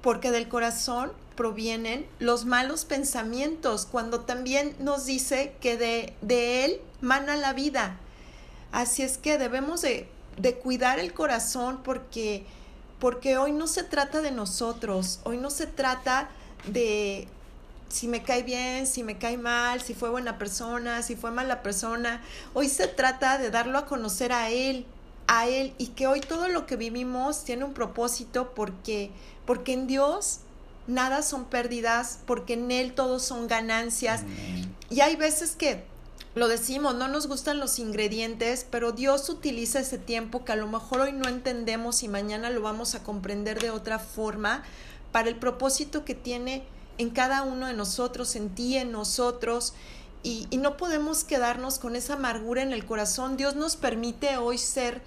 porque 0.00 0.30
del 0.30 0.48
corazón 0.48 1.12
provienen 1.34 2.06
los 2.20 2.44
malos 2.44 2.84
pensamientos, 2.84 3.86
cuando 3.86 4.20
también 4.20 4.76
nos 4.78 5.06
dice 5.06 5.54
que 5.60 5.76
de, 5.76 6.14
de 6.22 6.64
él 6.64 6.80
mana 7.00 7.36
la 7.36 7.52
vida. 7.52 7.98
Así 8.70 9.02
es 9.02 9.18
que 9.18 9.38
debemos 9.38 9.82
de, 9.82 10.08
de 10.36 10.54
cuidar 10.54 10.98
el 10.98 11.12
corazón 11.12 11.80
porque 11.82 12.46
porque 12.98 13.38
hoy 13.38 13.52
no 13.52 13.66
se 13.66 13.82
trata 13.82 14.22
de 14.22 14.30
nosotros, 14.30 15.20
hoy 15.24 15.36
no 15.36 15.50
se 15.50 15.66
trata 15.66 16.28
de 16.66 17.28
si 17.88 18.08
me 18.08 18.22
cae 18.22 18.42
bien, 18.42 18.86
si 18.86 19.02
me 19.02 19.18
cae 19.18 19.36
mal, 19.36 19.80
si 19.80 19.94
fue 19.94 20.10
buena 20.10 20.38
persona, 20.38 21.02
si 21.02 21.14
fue 21.14 21.30
mala 21.30 21.62
persona. 21.62 22.22
Hoy 22.52 22.68
se 22.68 22.88
trata 22.88 23.38
de 23.38 23.50
darlo 23.50 23.78
a 23.78 23.86
conocer 23.86 24.32
a 24.32 24.50
Él, 24.50 24.84
a 25.26 25.46
Él, 25.46 25.74
y 25.78 25.88
que 25.88 26.06
hoy 26.06 26.20
todo 26.20 26.48
lo 26.48 26.66
que 26.66 26.76
vivimos 26.76 27.44
tiene 27.44 27.64
un 27.64 27.72
propósito 27.72 28.52
porque, 28.54 29.10
porque 29.46 29.74
en 29.74 29.86
Dios 29.86 30.40
nada 30.86 31.22
son 31.22 31.44
pérdidas, 31.44 32.18
porque 32.26 32.54
en 32.54 32.70
Él 32.70 32.94
todos 32.94 33.22
son 33.22 33.46
ganancias. 33.46 34.22
Y 34.90 35.00
hay 35.00 35.16
veces 35.16 35.54
que 35.54 35.84
lo 36.34 36.48
decimos, 36.48 36.96
no 36.96 37.06
nos 37.06 37.28
gustan 37.28 37.60
los 37.60 37.78
ingredientes, 37.78 38.66
pero 38.68 38.90
Dios 38.90 39.28
utiliza 39.28 39.78
ese 39.78 39.98
tiempo 39.98 40.44
que 40.44 40.52
a 40.52 40.56
lo 40.56 40.66
mejor 40.66 41.02
hoy 41.02 41.12
no 41.12 41.28
entendemos 41.28 42.02
y 42.02 42.08
mañana 42.08 42.50
lo 42.50 42.60
vamos 42.60 42.96
a 42.96 43.04
comprender 43.04 43.60
de 43.60 43.70
otra 43.70 44.00
forma 44.00 44.64
para 45.12 45.28
el 45.28 45.36
propósito 45.36 46.04
que 46.04 46.16
tiene 46.16 46.64
en 46.98 47.10
cada 47.10 47.42
uno 47.42 47.68
de 47.68 47.74
nosotros, 47.74 48.34
en 48.34 48.50
ti, 48.50 48.76
en 48.76 48.90
nosotros. 48.90 49.74
Y, 50.24 50.48
no 50.56 50.76
podemos 50.76 51.22
quedarnos 51.22 51.78
con 51.78 51.96
esa 51.96 52.14
amargura 52.14 52.62
en 52.62 52.72
el 52.72 52.84
corazón. 52.84 53.36
Dios 53.36 53.54
nos 53.54 53.76
permite 53.76 54.36
hoy 54.38 54.58
ser, 54.58 55.02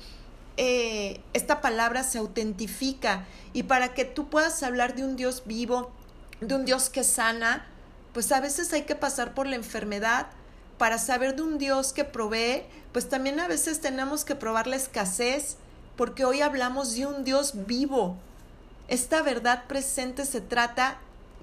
eh, 0.56 1.20
esta 1.34 1.60
palabra 1.60 2.04
se 2.04 2.20
autentifica. 2.20 3.26
Y 3.52 3.64
para 3.64 3.94
que 3.94 4.06
tú 4.06 4.30
puedas 4.30 4.62
hablar 4.64 4.96
de 4.96 5.04
un 5.04 5.16
Dios 5.16 5.44
vivo, 5.46 5.92
de 6.40 6.56
un 6.56 6.66
Dios 6.66 6.90
que 6.90 7.04
sana, 7.04 7.66
pues 8.14 8.32
a 8.32 8.40
veces 8.40 8.72
hay 8.74 8.84
que 8.84 8.96
pasar 8.96 9.34
por 9.34 9.48
la 9.48 9.56
enfermedad, 9.56 10.28
para 10.78 10.98
saber 10.98 11.36
de 11.36 11.42
un 11.42 11.58
Dios 11.58 11.94
que 11.94 12.04
provee, 12.04 12.64
pues 12.92 13.10
también 13.10 13.40
a 13.40 13.48
veces 13.48 13.82
tenemos 13.82 14.26
que 14.26 14.36
probar 14.36 14.68
la 14.68 14.76
escasez, 14.76 15.58
porque 15.96 16.26
hoy 16.26 16.42
hablamos 16.42 16.96
de 16.96 17.06
un 17.06 17.24
Dios 17.24 17.66
vivo. 17.66 18.18
Esta 18.88 19.22
verdad 19.22 19.66
presente 19.68 20.26
se 20.26 20.42
trata 20.42 21.00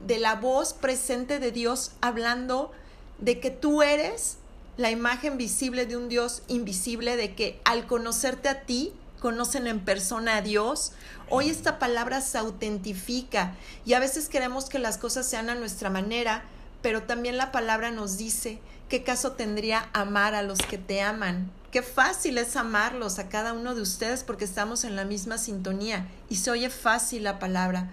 de 0.06 0.18
la 0.18 0.34
voz 0.36 0.72
presente 0.72 1.38
de 1.38 1.50
Dios 1.52 1.92
hablando 2.00 2.72
de 3.18 3.40
que 3.40 3.50
tú 3.50 3.82
eres 3.82 4.36
la 4.76 4.90
imagen 4.90 5.36
visible 5.38 5.86
de 5.86 5.96
un 5.96 6.08
Dios 6.08 6.42
invisible, 6.48 7.16
de 7.16 7.34
que 7.34 7.60
al 7.64 7.86
conocerte 7.86 8.48
a 8.48 8.62
ti, 8.62 8.92
conocen 9.20 9.66
en 9.66 9.80
persona 9.80 10.36
a 10.36 10.42
Dios. 10.42 10.92
Hoy 11.30 11.48
esta 11.48 11.78
palabra 11.78 12.20
se 12.20 12.36
autentifica 12.36 13.54
y 13.86 13.94
a 13.94 14.00
veces 14.00 14.28
queremos 14.28 14.66
que 14.66 14.78
las 14.78 14.98
cosas 14.98 15.26
sean 15.26 15.48
a 15.48 15.54
nuestra 15.54 15.88
manera, 15.88 16.44
pero 16.82 17.04
también 17.04 17.38
la 17.38 17.50
palabra 17.50 17.90
nos 17.90 18.18
dice 18.18 18.60
¿Qué 18.88 19.02
caso 19.02 19.32
tendría 19.32 19.88
amar 19.94 20.34
a 20.34 20.42
los 20.42 20.58
que 20.58 20.76
te 20.76 21.00
aman? 21.00 21.50
Qué 21.70 21.82
fácil 21.82 22.36
es 22.36 22.54
amarlos 22.54 23.18
a 23.18 23.28
cada 23.28 23.54
uno 23.54 23.74
de 23.74 23.80
ustedes 23.80 24.22
porque 24.22 24.44
estamos 24.44 24.84
en 24.84 24.94
la 24.94 25.04
misma 25.04 25.38
sintonía 25.38 26.06
y 26.28 26.36
se 26.36 26.50
oye 26.50 26.68
fácil 26.68 27.24
la 27.24 27.38
palabra. 27.38 27.88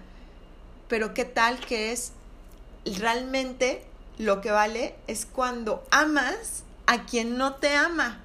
Pero 0.88 1.14
qué 1.14 1.24
tal 1.24 1.58
que 1.58 1.92
es 1.92 2.12
realmente 2.84 3.84
lo 4.18 4.42
que 4.42 4.50
vale 4.50 4.94
es 5.06 5.24
cuando 5.24 5.82
amas 5.90 6.64
a 6.86 7.06
quien 7.06 7.38
no 7.38 7.54
te 7.54 7.74
ama. 7.74 8.20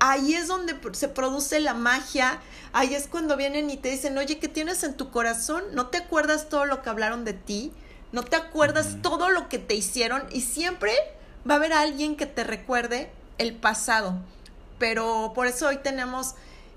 Ahí 0.00 0.34
es 0.34 0.48
donde 0.48 0.76
se 0.92 1.08
produce 1.08 1.60
la 1.60 1.74
magia, 1.74 2.40
ahí 2.72 2.94
es 2.94 3.06
cuando 3.06 3.36
vienen 3.36 3.70
y 3.70 3.76
te 3.76 3.90
dicen, 3.90 4.18
oye, 4.18 4.38
¿qué 4.38 4.48
tienes 4.48 4.82
en 4.82 4.96
tu 4.96 5.10
corazón? 5.10 5.62
¿No 5.72 5.86
te 5.86 5.98
acuerdas 5.98 6.48
todo 6.48 6.64
lo 6.64 6.82
que 6.82 6.90
hablaron 6.90 7.24
de 7.24 7.34
ti? 7.34 7.72
¿No 8.10 8.24
te 8.24 8.34
acuerdas 8.34 8.96
todo 9.02 9.30
lo 9.30 9.48
que 9.48 9.58
te 9.58 9.74
hicieron? 9.74 10.24
Y 10.32 10.40
siempre 10.40 10.92
va 11.48 11.54
a 11.54 11.56
haber 11.58 11.72
alguien 11.72 12.16
que 12.16 12.26
te 12.26 12.44
recuerde 12.44 13.10
el 13.38 13.54
pasado. 13.54 14.14
Pero 14.78 15.32
por 15.34 15.46
eso 15.46 15.68
hoy 15.68 15.78
tenemos 15.78 16.34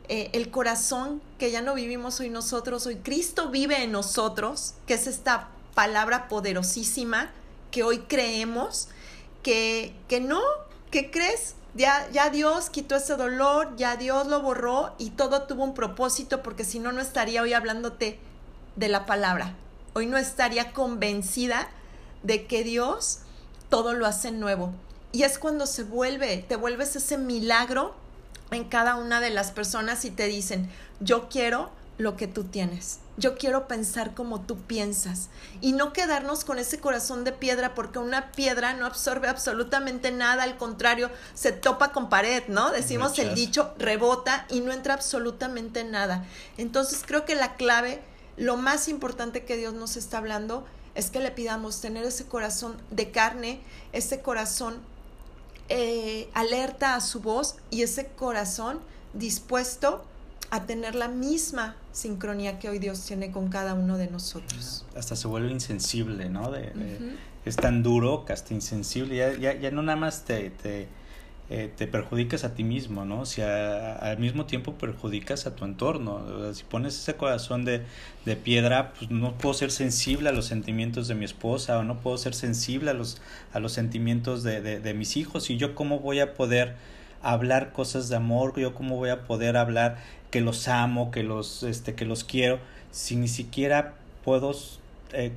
eh, 0.10 0.29
el 0.34 0.51
corazón 0.51 1.22
que 1.39 1.51
ya 1.51 1.62
no 1.62 1.74
vivimos 1.74 2.20
hoy 2.20 2.29
nosotros, 2.29 2.86
hoy 2.86 2.98
Cristo 2.98 3.50
vive 3.50 3.84
en 3.84 3.91
nosotros, 3.91 4.74
que 4.86 4.96
es 4.96 5.08
esta 5.08 5.50
palabra 5.74 6.27
poderosísima 6.27 7.32
que 7.72 7.84
hoy 7.84 8.00
creemos, 8.00 8.89
que, 9.41 9.96
que 10.08 10.20
no, 10.20 10.41
que 10.91 11.10
crees, 11.10 11.55
ya, 11.74 12.08
ya 12.12 12.29
Dios 12.29 12.70
quitó 12.70 12.98
ese 12.98 13.15
dolor, 13.15 13.75
ya 13.77 13.96
Dios 13.96 14.27
lo 14.27 14.41
borró 14.41 14.93
y 15.00 15.12
todo 15.12 15.43
tuvo 15.43 15.63
un 15.63 15.74
propósito, 15.74 16.43
porque 16.43 16.65
si 16.65 16.79
no, 16.79 16.91
no 16.91 17.01
estaría 17.01 17.41
hoy 17.41 17.53
hablándote 17.53 18.20
de 18.75 18.88
la 18.89 19.05
palabra. 19.05 19.55
Hoy 19.93 20.05
no 20.05 20.17
estaría 20.17 20.72
convencida 20.72 21.70
de 22.22 22.46
que 22.46 22.63
Dios 22.63 23.20
todo 23.74 23.94
lo 23.96 24.06
hace 24.06 24.30
nuevo. 24.30 24.72
Y 25.12 25.24
es 25.24 25.39
cuando 25.39 25.65
se 25.65 25.82
vuelve, 25.82 26.46
te 26.48 26.56
vuelves 26.56 26.96
ese 26.96 27.18
milagro 27.18 27.96
en 28.51 28.65
cada 28.65 28.98
una 28.98 29.20
de 29.20 29.32
las 29.32 29.51
personas 29.51 30.06
y 30.06 30.12
te 30.12 30.27
dicen, 30.27 30.70
yo 31.00 31.27
quiero 31.27 31.72
lo 31.98 32.15
que 32.15 32.27
tú 32.27 32.44
tienes. 32.44 33.00
Yo 33.18 33.36
quiero 33.36 33.68
pensar 33.68 34.13
como 34.13 34.42
tú 34.42 34.60
piensas 34.60 35.30
y 35.60 35.72
no 35.72 35.92
quedarnos 35.92 36.46
con 36.46 36.60
ese 36.60 36.80
corazón 36.80 37.24
de 37.24 37.32
piedra 37.32 37.74
porque 37.74 37.98
una 37.98 38.32
piedra 38.32 38.75
no 38.75 38.86
absorbe 38.86 39.27
absolutamente 39.27 40.12
nada, 40.12 40.44
al 40.44 40.56
contrario, 40.58 41.10
se 41.34 41.51
topa 41.51 41.92
con 41.94 42.10
pared, 42.10 42.44
¿no? 42.50 42.70
Decimos 42.70 43.18
el 43.18 43.34
dicho, 43.34 43.74
rebota 43.80 44.46
y 44.51 44.60
no 44.60 44.72
entra 44.72 44.94
absolutamente 44.94 45.84
nada. 45.84 46.27
Entonces 46.60 47.01
creo 47.03 47.25
que 47.25 47.34
la 47.34 47.56
clave, 47.56 48.03
lo 48.38 48.56
más 48.56 48.88
importante 48.88 49.46
que 49.46 49.58
Dios 49.58 49.74
nos 49.74 49.98
está 49.98 50.20
hablando 50.20 50.63
es 50.96 51.10
que 51.10 51.20
le 51.20 51.32
pidamos 51.32 51.82
tener 51.82 52.04
ese 52.04 52.26
corazón 52.26 52.76
de 52.92 53.12
carne, 53.12 53.62
ese 53.92 54.22
corazón 54.22 54.76
eh, 55.70 56.30
alerta 56.34 56.96
a 56.96 57.02
su 57.02 57.22
voz 57.22 57.56
y 57.72 57.82
ese 57.82 58.08
corazón 58.08 58.80
dispuesto 59.14 60.06
a 60.52 60.66
tener 60.66 60.94
la 60.94 61.08
misma 61.08 61.76
sincronía 61.92 62.60
que 62.60 62.70
hoy 62.70 62.80
Dios 62.80 63.04
tiene 63.06 63.32
con 63.32 63.50
cada 63.50 63.74
uno 63.74 63.98
de 63.98 64.08
nosotros. 64.08 64.86
Hasta 64.96 65.16
se 65.16 65.28
vuelve 65.28 65.52
insensible, 65.52 66.30
¿no? 66.30 66.52
De, 66.52 66.72
Es 67.46 67.56
tan 67.56 67.84
duro 67.84 68.24
que 68.26 68.34
hasta 68.34 68.54
insensible, 68.54 69.16
ya, 69.16 69.34
ya, 69.34 69.60
ya 69.60 69.72
no 69.72 69.82
nada 69.82 69.98
más 69.98 70.24
te, 70.26 70.50
te 70.52 70.88
eh, 71.56 71.72
te 71.76 71.86
perjudicas 71.86 72.44
a 72.46 72.56
ti 72.56 72.64
mismo, 72.64 73.06
¿no? 73.06 73.28
Si 73.28 73.40
al 73.44 74.18
mismo 74.18 74.48
tiempo 74.48 74.74
perjudicas 74.74 75.46
a 75.46 75.56
tu 75.56 75.66
entorno. 75.66 76.52
Si 76.56 76.64
pones 76.64 76.98
ese 76.98 77.16
corazón 77.16 77.64
de, 77.64 77.84
de, 78.26 78.36
piedra, 78.36 78.94
pues 78.98 79.12
no 79.12 79.38
puedo 79.38 79.54
ser 79.54 79.70
sensible 79.70 80.30
a 80.30 80.32
los 80.32 80.48
sentimientos 80.48 81.08
de 81.08 81.14
mi 81.14 81.26
esposa 81.26 81.78
o 81.78 81.84
no 81.84 82.00
puedo 82.00 82.18
ser 82.18 82.34
sensible 82.34 82.90
a 82.90 82.96
los, 82.96 83.22
a 83.54 83.60
los 83.60 83.72
sentimientos 83.72 84.42
de, 84.42 84.62
de, 84.62 84.80
de 84.80 84.94
mis 84.96 85.16
hijos. 85.16 85.52
Y 85.52 85.58
yo 85.58 85.76
cómo 85.76 86.00
voy 86.00 86.22
a 86.22 86.34
poder 86.34 86.74
hablar 87.22 87.72
cosas 87.72 88.10
de 88.10 88.16
amor, 88.16 88.60
yo 88.60 88.74
cómo 88.74 88.98
voy 88.98 89.12
a 89.12 89.26
poder 89.26 89.56
hablar 89.56 89.98
que 90.32 90.42
los 90.42 90.68
amo, 90.68 91.12
que 91.12 91.22
los, 91.22 91.62
este, 91.62 91.94
que 91.94 92.06
los 92.06 92.24
quiero, 92.24 92.58
si 92.90 93.16
ni 93.16 93.28
siquiera 93.28 93.94
puedo 94.24 94.56
eh, 95.12 95.34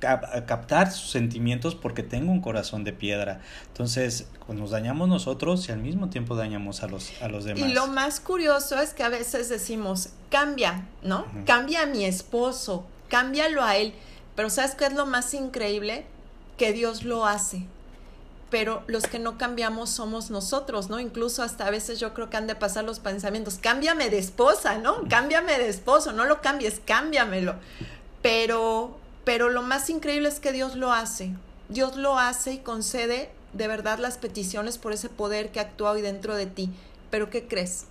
captar 0.00 0.90
sus 0.90 1.10
sentimientos 1.10 1.74
porque 1.74 2.02
tengo 2.02 2.32
un 2.32 2.40
corazón 2.40 2.84
de 2.84 2.92
piedra. 2.92 3.40
Entonces, 3.68 4.26
pues, 4.46 4.58
nos 4.58 4.70
dañamos 4.70 5.08
nosotros 5.08 5.68
y 5.68 5.72
al 5.72 5.78
mismo 5.78 6.08
tiempo 6.10 6.34
dañamos 6.34 6.82
a 6.82 6.88
los, 6.88 7.12
a 7.22 7.28
los 7.28 7.44
demás. 7.44 7.68
Y 7.68 7.72
lo 7.72 7.86
más 7.86 8.18
curioso 8.18 8.80
es 8.80 8.94
que 8.94 9.02
a 9.02 9.08
veces 9.08 9.48
decimos, 9.48 10.10
cambia, 10.30 10.86
¿no? 11.02 11.26
Cambia 11.46 11.82
a 11.82 11.86
mi 11.86 12.04
esposo, 12.04 12.84
cámbialo 13.08 13.62
a 13.62 13.76
él. 13.76 13.94
Pero 14.34 14.50
¿sabes 14.50 14.74
qué 14.74 14.86
es 14.86 14.94
lo 14.94 15.06
más 15.06 15.34
increíble? 15.34 16.06
Que 16.56 16.72
Dios 16.72 17.04
lo 17.04 17.26
hace. 17.26 17.66
Pero 18.50 18.82
los 18.88 19.06
que 19.06 19.18
no 19.18 19.38
cambiamos 19.38 19.90
somos 19.90 20.30
nosotros, 20.30 20.90
¿no? 20.90 20.98
Incluso 20.98 21.42
hasta 21.42 21.66
a 21.66 21.70
veces 21.70 22.00
yo 22.00 22.14
creo 22.14 22.30
que 22.30 22.36
han 22.36 22.46
de 22.48 22.56
pasar 22.56 22.84
los 22.84 22.98
pensamientos, 22.98 23.58
cámbiame 23.60 24.10
de 24.10 24.18
esposa, 24.18 24.78
¿no? 24.78 25.08
Cámbiame 25.08 25.58
de 25.58 25.68
esposo, 25.68 26.12
no 26.12 26.24
lo 26.24 26.40
cambies, 26.40 26.80
cámbiamelo. 26.84 27.54
Pero 28.22 28.99
pero 29.30 29.48
lo 29.48 29.62
más 29.62 29.88
increíble 29.90 30.28
es 30.28 30.40
que 30.40 30.50
Dios 30.50 30.74
lo 30.74 30.92
hace. 30.92 31.30
Dios 31.68 31.94
lo 31.94 32.18
hace 32.18 32.54
y 32.54 32.58
concede 32.58 33.30
de 33.52 33.68
verdad 33.68 34.00
las 34.00 34.18
peticiones 34.18 34.76
por 34.76 34.92
ese 34.92 35.08
poder 35.08 35.52
que 35.52 35.60
actúa 35.60 35.92
hoy 35.92 36.02
dentro 36.02 36.34
de 36.34 36.46
ti. 36.46 36.68
Pero 37.12 37.30
¿qué 37.30 37.46
crees? 37.46 37.84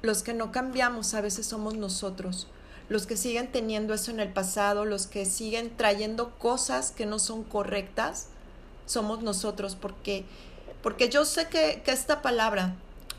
Los 0.00 0.22
que 0.22 0.32
no 0.32 0.52
cambiamos 0.52 1.12
a 1.12 1.20
veces 1.20 1.44
somos 1.44 1.74
nosotros. 1.74 2.46
Los 2.88 3.06
que 3.06 3.18
siguen 3.18 3.52
teniendo 3.52 3.92
eso 3.92 4.10
en 4.10 4.20
el 4.20 4.32
pasado, 4.32 4.86
los 4.86 5.06
que 5.06 5.26
siguen 5.26 5.70
trayendo 5.76 6.30
cosas 6.38 6.92
que 6.92 7.04
no 7.04 7.18
son 7.18 7.44
correctas, 7.44 8.28
somos 8.86 9.22
nosotros. 9.22 9.76
Porque, 9.76 10.24
porque 10.82 11.10
yo 11.10 11.26
sé 11.26 11.48
que, 11.48 11.82
que 11.84 11.92
esta 11.92 12.22
palabra 12.22 12.74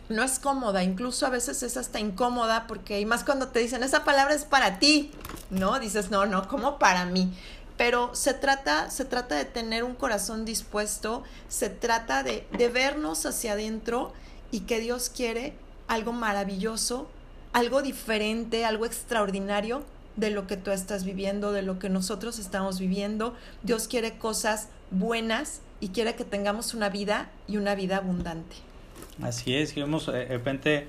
no 0.09 0.23
es 0.23 0.39
cómoda, 0.39 0.83
incluso 0.83 1.25
a 1.25 1.29
veces 1.29 1.61
es 1.63 1.77
hasta 1.77 1.99
incómoda 1.99 2.65
porque, 2.65 2.99
y 2.99 3.05
más 3.05 3.23
cuando 3.23 3.49
te 3.49 3.59
dicen, 3.59 3.83
esa 3.83 4.03
palabra 4.05 4.33
es 4.33 4.45
para 4.45 4.79
ti, 4.79 5.11
¿no? 5.49 5.77
Dices, 5.79 6.09
no, 6.09 6.25
no, 6.25 6.47
como 6.47 6.79
para 6.79 7.05
mí 7.05 7.33
pero 7.77 8.13
se 8.15 8.33
trata, 8.33 8.89
se 8.89 9.05
trata 9.05 9.35
de 9.35 9.45
tener 9.45 9.83
un 9.83 9.95
corazón 9.95 10.45
dispuesto, 10.45 11.23
se 11.47 11.69
trata 11.69 12.23
de, 12.23 12.45
de 12.57 12.69
vernos 12.69 13.25
hacia 13.25 13.53
adentro 13.53 14.13
y 14.51 14.61
que 14.61 14.79
Dios 14.79 15.09
quiere 15.09 15.53
algo 15.87 16.11
maravilloso, 16.11 17.07
algo 17.53 17.81
diferente, 17.81 18.65
algo 18.65 18.85
extraordinario 18.85 19.83
de 20.15 20.31
lo 20.31 20.47
que 20.47 20.57
tú 20.57 20.71
estás 20.71 21.05
viviendo, 21.05 21.51
de 21.51 21.61
lo 21.61 21.79
que 21.79 21.89
nosotros 21.89 22.39
estamos 22.39 22.79
viviendo. 22.79 23.35
Dios 23.63 23.87
quiere 23.87 24.17
cosas 24.17 24.69
buenas 24.91 25.61
y 25.79 25.89
quiere 25.89 26.15
que 26.15 26.25
tengamos 26.25 26.73
una 26.73 26.89
vida 26.89 27.29
y 27.47 27.57
una 27.57 27.75
vida 27.75 27.97
abundante. 27.97 28.55
Así 29.21 29.55
es, 29.55 29.73
que 29.73 29.81
vemos 29.81 30.07
eh, 30.07 30.11
de 30.11 30.25
repente 30.25 30.87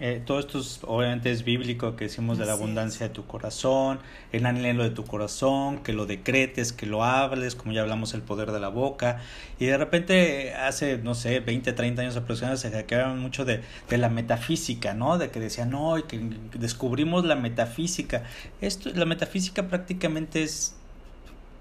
eh, 0.00 0.22
todo 0.24 0.38
esto 0.38 0.62
obviamente 0.86 1.30
es 1.30 1.44
bíblico, 1.44 1.94
que 1.94 2.04
decimos 2.04 2.38
de 2.38 2.46
la 2.46 2.52
abundancia 2.52 3.08
de 3.08 3.14
tu 3.14 3.26
corazón, 3.26 3.98
el 4.32 4.46
anhelo 4.46 4.82
de 4.82 4.90
tu 4.90 5.04
corazón, 5.04 5.82
que 5.82 5.92
lo 5.92 6.06
decretes, 6.06 6.72
que 6.72 6.86
lo 6.86 7.04
hables, 7.04 7.54
como 7.54 7.72
ya 7.72 7.82
hablamos, 7.82 8.14
el 8.14 8.22
poder 8.22 8.50
de 8.50 8.60
la 8.60 8.68
boca. 8.68 9.20
Y 9.58 9.66
de 9.66 9.76
repente, 9.76 10.54
hace, 10.54 10.96
no 10.96 11.14
sé, 11.14 11.40
20, 11.40 11.74
30 11.74 12.00
años 12.00 12.16
aproximadamente, 12.16 12.70
se 12.70 12.74
hackeaban 12.74 13.18
mucho 13.18 13.44
de, 13.44 13.60
de 13.90 13.98
la 13.98 14.08
metafísica, 14.08 14.94
¿no? 14.94 15.18
De 15.18 15.30
que 15.30 15.38
decían, 15.38 15.68
no, 15.68 15.98
y 15.98 16.04
que 16.04 16.18
descubrimos 16.54 17.26
la 17.26 17.36
metafísica. 17.36 18.24
Esto, 18.62 18.90
la 18.94 19.04
metafísica 19.04 19.68
prácticamente 19.68 20.42
es 20.42 20.79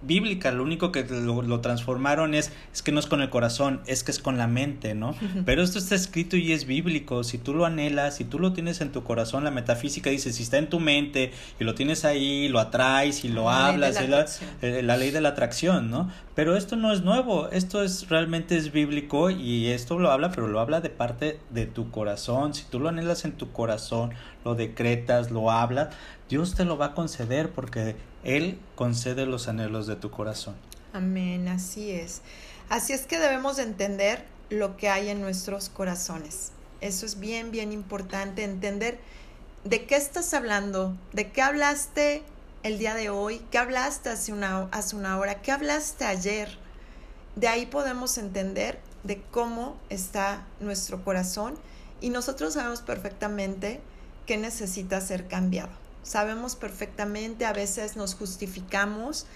bíblica, 0.01 0.51
lo 0.51 0.63
único 0.63 0.91
que 0.91 1.03
lo, 1.03 1.59
transformaron 1.59 2.33
es, 2.33 2.51
es 2.73 2.81
que 2.81 2.91
no 2.91 2.99
es 2.99 3.05
con 3.05 3.21
el 3.21 3.29
corazón, 3.29 3.81
es 3.85 4.03
que 4.03 4.11
es 4.11 4.19
con 4.19 4.37
la 4.37 4.47
mente, 4.47 4.95
¿no? 4.95 5.15
Pero 5.45 5.61
esto 5.61 5.79
está 5.79 5.95
escrito 5.95 6.37
y 6.37 6.53
es 6.53 6.65
bíblico, 6.65 7.23
si 7.23 7.37
tú 7.37 7.53
lo 7.53 7.65
anhelas, 7.65 8.17
si 8.17 8.23
tú 8.23 8.39
lo 8.39 8.53
tienes 8.53 8.81
en 8.81 8.91
tu 8.91 9.03
corazón, 9.03 9.43
la 9.43 9.51
metafísica 9.51 10.09
dice, 10.09 10.31
si 10.31 10.43
está 10.43 10.57
en 10.57 10.69
tu 10.69 10.79
mente 10.79 11.31
y 11.59 11.63
lo 11.63 11.75
tienes 11.75 12.05
ahí, 12.05 12.47
lo 12.47 12.59
atraes 12.59 13.25
y 13.25 13.29
lo 13.29 13.49
hablas, 13.49 13.95
la, 14.07 14.25
eh, 14.61 14.81
la, 14.83 14.97
ley 14.97 15.11
de 15.11 15.21
la 15.21 15.29
atracción, 15.29 15.89
¿no? 15.89 16.09
Pero 16.39 16.55
esto 16.55 16.77
no 16.77 16.93
es 16.93 17.01
nuevo, 17.01 17.49
esto 17.49 17.83
es 17.83 18.07
realmente 18.07 18.55
es 18.55 18.71
bíblico 18.71 19.29
y 19.29 19.71
esto 19.71 19.99
lo 19.99 20.09
habla, 20.09 20.31
pero 20.31 20.47
lo 20.47 20.61
habla 20.61 20.79
de 20.79 20.89
parte 20.89 21.37
de 21.49 21.65
tu 21.65 21.91
corazón, 21.91 22.53
si 22.53 22.63
tú 22.63 22.79
lo 22.79 22.87
anhelas 22.87 23.25
en 23.25 23.33
tu 23.33 23.51
corazón, 23.51 24.13
lo 24.45 24.55
decretas, 24.55 25.31
lo 25.31 25.51
hablas, 25.51 25.93
Dios 26.29 26.55
te 26.55 26.63
lo 26.63 26.77
va 26.77 26.85
a 26.85 26.93
conceder 26.93 27.51
porque 27.51 27.97
Él 28.23 28.57
concede 28.75 29.25
los 29.25 29.49
anhelos 29.49 29.85
de 29.85 29.97
tu 29.97 30.11
corazón. 30.11 30.55
Amén, 30.93 31.49
así 31.49 31.91
es. 31.91 32.21
Así 32.69 32.93
es 32.93 33.05
que 33.05 33.19
debemos 33.19 33.59
entender 33.59 34.23
lo 34.49 34.77
que 34.77 34.87
hay 34.87 35.09
en 35.09 35.19
nuestros 35.19 35.67
corazones. 35.67 36.53
Eso 36.79 37.05
es 37.05 37.19
bien, 37.19 37.51
bien 37.51 37.73
importante, 37.73 38.45
entender 38.45 38.97
de 39.65 39.83
qué 39.83 39.97
estás 39.97 40.33
hablando, 40.33 40.95
de 41.11 41.33
qué 41.33 41.41
hablaste 41.41 42.23
el 42.63 42.77
día 42.77 42.93
de 42.93 43.09
hoy, 43.09 43.41
qué 43.51 43.57
hablaste 43.57 44.09
hace 44.09 44.33
una, 44.33 44.67
hace 44.71 44.95
una 44.95 45.17
hora, 45.17 45.41
qué 45.41 45.51
hablaste 45.51 46.05
ayer. 46.05 46.57
De 47.35 47.47
ahí 47.47 47.65
podemos 47.65 48.17
entender 48.17 48.79
de 49.03 49.21
cómo 49.31 49.77
está 49.89 50.45
nuestro 50.59 51.03
corazón 51.03 51.55
y 52.01 52.09
nosotros 52.09 52.53
sabemos 52.53 52.81
perfectamente 52.81 53.79
qué 54.25 54.37
necesita 54.37 54.99
ser 55.01 55.27
cambiado 55.27 55.71
sabemos 56.03 56.55
perfectamente, 56.55 57.45
a 57.45 57.53
veces 57.53 57.95
nos 57.95 58.15
justificamos 58.15 59.27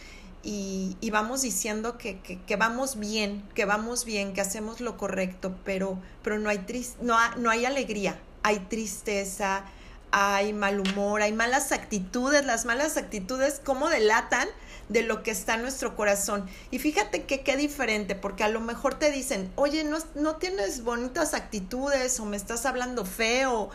y, 0.46 0.98
vamos 1.12 1.44
diciendo 1.44 1.98
que, 1.98 2.20
que, 2.20 2.56
vamos 2.58 3.00
bien, 3.00 3.44
que 3.54 3.64
vamos 3.66 4.04
bien, 4.04 4.34
que 4.34 4.42
hacemos 4.42 4.82
lo 4.82 4.98
correcto, 4.98 5.56
pero, 5.64 6.00
pero 6.22 6.38
no, 6.40 6.50
hay 6.50 6.66
no, 7.02 7.16
no 7.38 7.50
hay 7.50 7.66
alegría, 7.66 8.20
hay 8.42 8.60
tristeza, 8.60 9.64
hay 10.16 10.54
mal 10.54 10.80
humor, 10.80 11.24
hay 11.24 11.34
malas 11.34 11.72
actitudes, 11.72 12.46
las 12.46 12.66
malas 12.66 12.98
actitudes 12.98 13.60
como 13.64 13.90
delatan 13.90 14.48
de 14.88 15.02
lo 15.02 15.24
que 15.24 15.32
está 15.32 15.56
en 15.56 15.64
nuestro 15.64 15.96
corazón. 15.96 16.48
Y 16.70 16.78
fíjate 16.78 17.24
que 17.24 17.42
qué 17.42 17.58
diferente, 17.58 18.14
porque 18.14 18.44
a 18.44 18.50
lo 18.50 18.60
mejor 18.60 18.94
te 18.94 19.10
dicen, 19.10 19.52
oye, 19.56 19.84
no, 19.84 19.98
no 20.14 20.36
tienes 20.36 20.84
bonitas 20.84 21.34
actitudes 21.34 22.20
o 22.20 22.26
me 22.26 22.38
estás 22.38 22.68
hablando 22.68 23.06
feo 23.06 23.72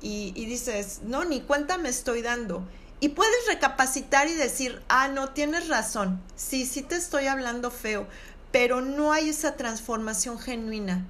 y, 0.00 0.32
dices, 0.46 1.00
no, 1.04 1.26
ni 1.26 1.42
cuenta 1.42 1.76
me 1.76 1.90
estoy 1.90 2.22
dando. 2.22 2.66
Y 3.00 3.10
puedes 3.10 3.46
recapacitar 3.46 4.28
y 4.28 4.32
decir, 4.32 4.80
ah, 4.88 5.08
no, 5.08 5.28
tienes 5.34 5.68
razón, 5.68 6.22
sí, 6.36 6.64
sí 6.64 6.80
te 6.82 6.96
estoy 6.96 7.26
hablando 7.26 7.70
feo, 7.70 8.06
pero 8.50 8.80
no 8.80 9.12
hay 9.12 9.28
esa 9.28 9.56
transformación 9.56 10.38
genuina, 10.38 11.06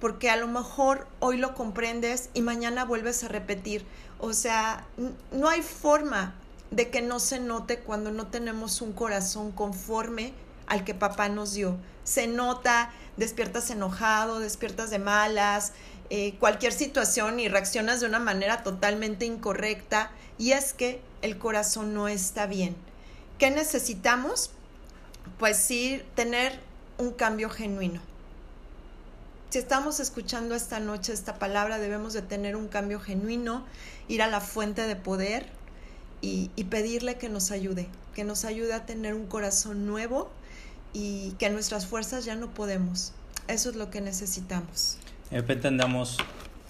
porque 0.00 0.30
a 0.30 0.36
lo 0.36 0.46
mejor 0.46 1.06
hoy 1.20 1.38
lo 1.38 1.54
comprendes 1.54 2.30
y 2.34 2.42
mañana 2.42 2.84
vuelves 2.84 3.24
a 3.24 3.28
repetir. 3.28 3.84
O 4.18 4.32
sea, 4.32 4.86
no 5.32 5.48
hay 5.48 5.62
forma 5.62 6.34
de 6.70 6.90
que 6.90 7.02
no 7.02 7.20
se 7.20 7.38
note 7.38 7.78
cuando 7.78 8.10
no 8.10 8.26
tenemos 8.26 8.80
un 8.80 8.92
corazón 8.92 9.52
conforme 9.52 10.32
al 10.66 10.84
que 10.84 10.94
papá 10.94 11.28
nos 11.28 11.54
dio. 11.54 11.76
Se 12.04 12.26
nota, 12.26 12.90
despiertas 13.16 13.70
enojado, 13.70 14.40
despiertas 14.40 14.90
de 14.90 14.98
malas, 14.98 15.72
eh, 16.10 16.34
cualquier 16.38 16.72
situación 16.72 17.40
y 17.40 17.48
reaccionas 17.48 18.00
de 18.00 18.06
una 18.06 18.18
manera 18.18 18.62
totalmente 18.62 19.26
incorrecta 19.26 20.10
y 20.38 20.52
es 20.52 20.72
que 20.72 21.00
el 21.22 21.38
corazón 21.38 21.94
no 21.94 22.08
está 22.08 22.46
bien. 22.46 22.76
¿Qué 23.38 23.50
necesitamos? 23.50 24.50
Pues 25.38 25.56
sí, 25.56 26.02
tener 26.14 26.60
un 26.98 27.12
cambio 27.12 27.50
genuino. 27.50 28.00
Si 29.56 29.60
estamos 29.60 30.00
escuchando 30.00 30.54
esta 30.54 30.80
noche 30.80 31.14
esta 31.14 31.38
palabra, 31.38 31.78
debemos 31.78 32.12
de 32.12 32.20
tener 32.20 32.56
un 32.56 32.68
cambio 32.68 33.00
genuino, 33.00 33.64
ir 34.06 34.20
a 34.20 34.26
la 34.26 34.42
fuente 34.42 34.82
de 34.82 34.96
poder 34.96 35.46
y, 36.20 36.50
y 36.56 36.64
pedirle 36.64 37.16
que 37.16 37.30
nos 37.30 37.50
ayude, 37.50 37.88
que 38.14 38.24
nos 38.24 38.44
ayude 38.44 38.74
a 38.74 38.84
tener 38.84 39.14
un 39.14 39.26
corazón 39.26 39.86
nuevo 39.86 40.30
y 40.92 41.30
que 41.38 41.48
nuestras 41.48 41.86
fuerzas 41.86 42.26
ya 42.26 42.36
no 42.36 42.52
podemos. 42.52 43.14
Eso 43.48 43.70
es 43.70 43.76
lo 43.76 43.88
que 43.88 44.02
necesitamos. 44.02 44.98
De 45.30 45.38
repente 45.38 45.68
andamos 45.68 46.18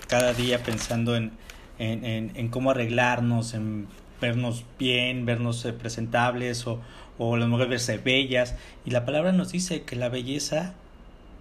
cada 0.07 0.33
día 0.33 0.63
pensando 0.63 1.17
en, 1.17 1.33
en, 1.81 2.49
cómo 2.51 2.71
arreglarnos, 2.71 3.55
en 3.55 3.89
vernos 4.21 4.65
bien, 4.79 5.27
vernos 5.27 5.67
presentables 5.77 6.69
o, 6.69 6.81
o 7.19 7.37
las 7.37 7.49
mujeres 7.49 7.69
verse 7.69 7.99
bellas. 7.99 8.55
Y 8.85 8.93
la 8.93 9.05
palabra 9.05 9.33
nos 9.33 9.51
dice 9.51 9.83
que 9.83 9.97
la 9.97 10.09
belleza 10.09 10.75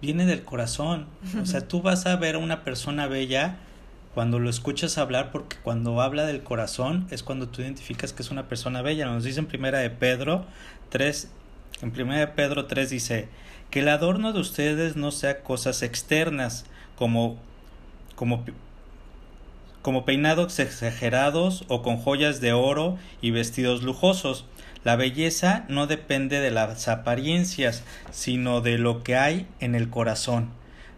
viene 0.02 0.26
del 0.26 0.42
corazón. 0.42 1.06
O 1.40 1.46
sea, 1.46 1.66
tú 1.66 1.82
vas 1.82 2.06
a 2.06 2.16
ver 2.16 2.36
a 2.36 2.38
una 2.38 2.64
persona 2.64 3.06
bella 3.06 3.56
cuando 4.14 4.38
lo 4.38 4.48
escuchas 4.48 4.98
hablar, 4.98 5.30
porque 5.30 5.56
cuando 5.62 6.00
habla 6.00 6.24
del 6.24 6.42
corazón 6.42 7.06
es 7.10 7.22
cuando 7.22 7.48
tú 7.48 7.62
identificas 7.62 8.12
que 8.12 8.22
es 8.22 8.30
una 8.30 8.48
persona 8.48 8.82
bella. 8.82 9.06
Nos 9.06 9.24
dice 9.24 9.40
en 9.40 9.46
primera 9.46 9.78
de 9.78 9.90
Pedro 9.90 10.46
3, 10.88 11.30
en 11.82 11.90
primera 11.90 12.20
de 12.20 12.28
Pedro 12.28 12.66
3 12.66 12.88
dice, 12.88 13.28
que 13.70 13.80
el 13.80 13.88
adorno 13.88 14.32
de 14.32 14.40
ustedes 14.40 14.96
no 14.96 15.10
sea 15.10 15.42
cosas 15.42 15.82
externas, 15.82 16.64
como, 16.96 17.36
como, 18.14 18.44
como 19.82 20.04
peinados 20.04 20.58
exagerados 20.58 21.64
o 21.68 21.82
con 21.82 21.98
joyas 21.98 22.40
de 22.40 22.52
oro 22.52 22.96
y 23.20 23.32
vestidos 23.32 23.82
lujosos. 23.82 24.46
La 24.86 24.94
belleza 24.94 25.64
no 25.68 25.88
depende 25.88 26.38
de 26.38 26.52
las 26.52 26.86
apariencias, 26.86 27.82
sino 28.12 28.60
de 28.60 28.78
lo 28.78 29.02
que 29.02 29.16
hay 29.16 29.48
en 29.58 29.74
el 29.74 29.90
corazón. 29.90 30.50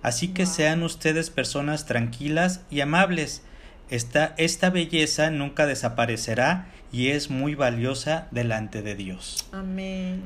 Así 0.03 0.29
que 0.29 0.45
sean 0.45 0.83
ustedes 0.83 1.31
personas 1.31 1.87
tranquilas 1.87 2.61
y 2.71 2.83
amables. 2.83 3.41
Esta, 3.89 4.35
esta 4.37 4.69
belleza 4.69 5.31
nunca 5.31 5.65
desaparecerá 5.65 6.67
y 6.93 7.09
es 7.09 7.31
muy 7.31 7.55
valiosa 7.55 8.29
delante 8.31 8.83
de 8.83 8.95
Dios. 8.95 9.49
Amén. 9.53 10.23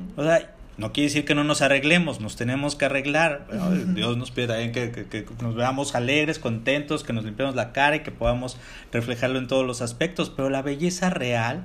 No 0.75 0.91
quiere 0.91 1.07
decir 1.07 1.23
que 1.23 1.33
no 1.33 1.45
nos 1.45 1.61
arreglemos, 1.61 2.19
nos 2.19 2.35
tenemos 2.35 2.75
que 2.75 2.83
arreglar. 2.83 3.47
Dios 3.93 4.17
nos 4.17 4.31
pide 4.31 4.47
también 4.47 4.73
que, 4.73 5.25
nos 5.41 5.55
veamos 5.55 5.95
alegres, 5.95 6.37
contentos, 6.37 7.05
que 7.05 7.13
nos 7.13 7.23
limpiemos 7.23 7.55
la 7.55 7.71
cara 7.71 7.95
y 7.95 7.99
que 8.01 8.11
podamos 8.11 8.57
reflejarlo 8.91 9.39
en 9.39 9.47
todos 9.47 9.65
los 9.65 9.81
aspectos. 9.81 10.29
Pero 10.29 10.49
la 10.49 10.61
belleza 10.61 11.09
real 11.09 11.63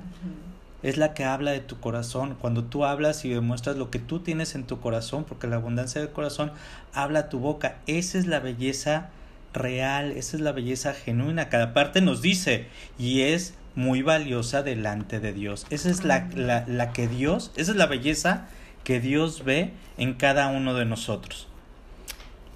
es 0.83 0.97
la 0.97 1.13
que 1.13 1.25
habla 1.25 1.51
de 1.51 1.59
tu 1.59 1.79
corazón. 1.79 2.37
Cuando 2.39 2.63
tú 2.63 2.85
hablas 2.85 3.25
y 3.25 3.29
demuestras 3.29 3.75
lo 3.75 3.91
que 3.91 3.99
tú 3.99 4.19
tienes 4.19 4.55
en 4.55 4.65
tu 4.65 4.79
corazón, 4.79 5.25
porque 5.25 5.47
la 5.47 5.57
abundancia 5.57 6.01
del 6.01 6.11
corazón 6.11 6.51
habla 6.93 7.29
tu 7.29 7.39
boca. 7.39 7.77
Esa 7.87 8.17
es 8.17 8.27
la 8.27 8.39
belleza 8.39 9.09
real, 9.53 10.11
esa 10.11 10.37
es 10.37 10.41
la 10.41 10.51
belleza 10.51 10.93
genuina. 10.93 11.49
Cada 11.49 11.73
parte 11.73 12.01
nos 12.01 12.21
dice 12.21 12.67
y 12.97 13.21
es 13.21 13.53
muy 13.75 14.01
valiosa 14.01 14.63
delante 14.63 15.19
de 15.19 15.33
Dios. 15.33 15.65
Esa 15.69 15.89
es 15.89 16.03
la, 16.03 16.27
la, 16.35 16.65
la 16.67 16.91
que 16.93 17.07
Dios, 17.07 17.51
esa 17.55 17.71
es 17.71 17.77
la 17.77 17.85
belleza 17.85 18.47
que 18.83 18.99
Dios 18.99 19.43
ve 19.43 19.73
en 19.97 20.13
cada 20.13 20.47
uno 20.47 20.73
de 20.73 20.85
nosotros. 20.85 21.47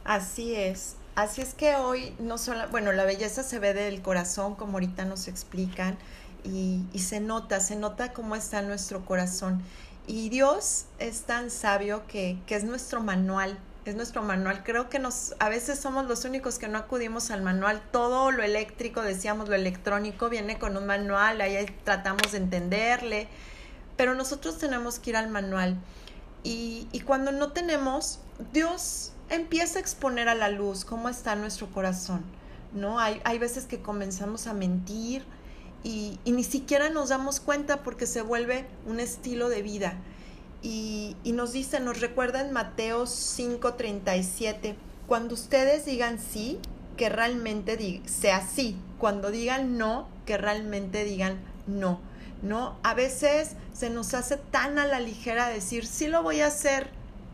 Así 0.04 0.56
es. 0.56 0.96
Así 1.16 1.42
es 1.42 1.54
que 1.54 1.76
hoy 1.76 2.16
no 2.18 2.40
solo, 2.40 2.68
bueno, 2.70 2.92
la 2.92 3.06
belleza 3.06 3.44
se 3.44 3.60
ve 3.60 3.74
del 3.76 4.02
corazón, 4.02 4.56
como 4.56 4.74
ahorita 4.74 5.06
nos 5.06 5.28
explican, 5.28 5.96
y, 6.44 7.00
se 7.00 7.20
nota, 7.20 7.60
se 7.60 7.76
nota 7.76 8.14
cómo 8.14 8.36
está 8.36 8.62
nuestro 8.62 9.06
corazón. 9.06 9.62
Y 10.08 10.30
Dios 10.30 10.86
es 11.00 11.22
tan 11.22 11.50
sabio 11.50 12.06
que, 12.08 12.38
que 12.46 12.56
es 12.56 12.64
nuestro 12.64 13.02
manual, 13.02 13.58
es 13.86 13.96
nuestro 13.96 14.22
manual. 14.22 14.64
Creo 14.64 14.90
que 14.90 15.00
nos, 15.00 15.36
a 15.40 15.50
veces 15.50 15.80
somos 15.80 16.06
los 16.08 16.26
únicos 16.26 16.60
que 16.60 16.68
no 16.68 16.78
acudimos 16.78 17.32
al 17.32 17.42
manual. 17.42 17.82
Todo 17.92 18.32
lo 18.32 18.44
eléctrico, 18.44 19.02
decíamos, 19.02 19.48
lo 19.48 19.56
electrónico 19.56 20.30
viene 20.30 20.60
con 20.60 20.76
un 20.76 20.86
manual, 20.86 21.40
ahí 21.42 21.66
tratamos 21.84 22.34
de 22.34 22.40
entenderle, 22.40 23.28
pero 23.96 24.14
nosotros 24.14 24.58
tenemos 24.58 25.00
que 25.00 25.12
ir 25.12 25.18
al 25.18 25.30
manual. 25.30 25.78
Y, 26.44 27.02
cuando 27.06 27.32
no 27.32 27.54
tenemos, 27.54 28.20
Dios 28.52 29.14
empieza 29.30 29.80
a 29.80 29.82
exponer 29.82 30.28
a 30.28 30.36
la 30.36 30.50
luz 30.50 30.84
cómo 30.84 31.08
está 31.08 31.36
nuestro 31.36 31.72
corazón, 31.72 32.22
¿no? 32.74 33.00
Hay, 33.00 33.22
hay 33.24 33.40
veces 33.40 33.66
que 33.66 33.82
comenzamos 33.82 34.48
a 34.48 34.54
mentir 34.54 35.24
y, 35.84 36.20
ni 36.26 36.44
siquiera 36.44 36.90
nos 36.90 37.10
damos 37.10 37.40
cuenta 37.40 37.84
porque 37.84 38.08
se 38.08 38.22
vuelve 38.22 38.66
un 38.86 39.00
estilo 39.00 39.50
de 39.50 39.62
vida. 39.62 39.98
Y, 40.62 41.16
nos 41.26 41.52
dice, 41.52 41.80
nos 41.80 42.00
recuerda 42.00 42.42
en 42.42 42.52
Mateo 42.52 43.06
5:37, 43.06 44.76
cuando 45.08 45.34
ustedes 45.34 45.86
digan 45.86 46.20
sí, 46.20 46.60
que 46.98 47.10
realmente 47.10 48.02
sea 48.06 48.48
sí, 48.48 48.78
cuando 48.98 49.32
digan 49.32 49.78
no, 49.78 50.08
que 50.26 50.38
realmente 50.38 51.04
digan 51.04 51.40
no 51.68 52.00
¿no? 52.44 52.78
A 52.84 52.94
veces 52.94 53.54
se 53.74 53.90
nos 53.90 54.14
hace 54.14 54.38
tan 54.38 54.78
a 54.78 54.86
la 54.86 55.00
ligera 55.00 55.48
decir, 55.48 55.88
sí 55.88 56.08
lo 56.08 56.22
voy 56.22 56.42
a 56.42 56.48
hacer, 56.48 56.90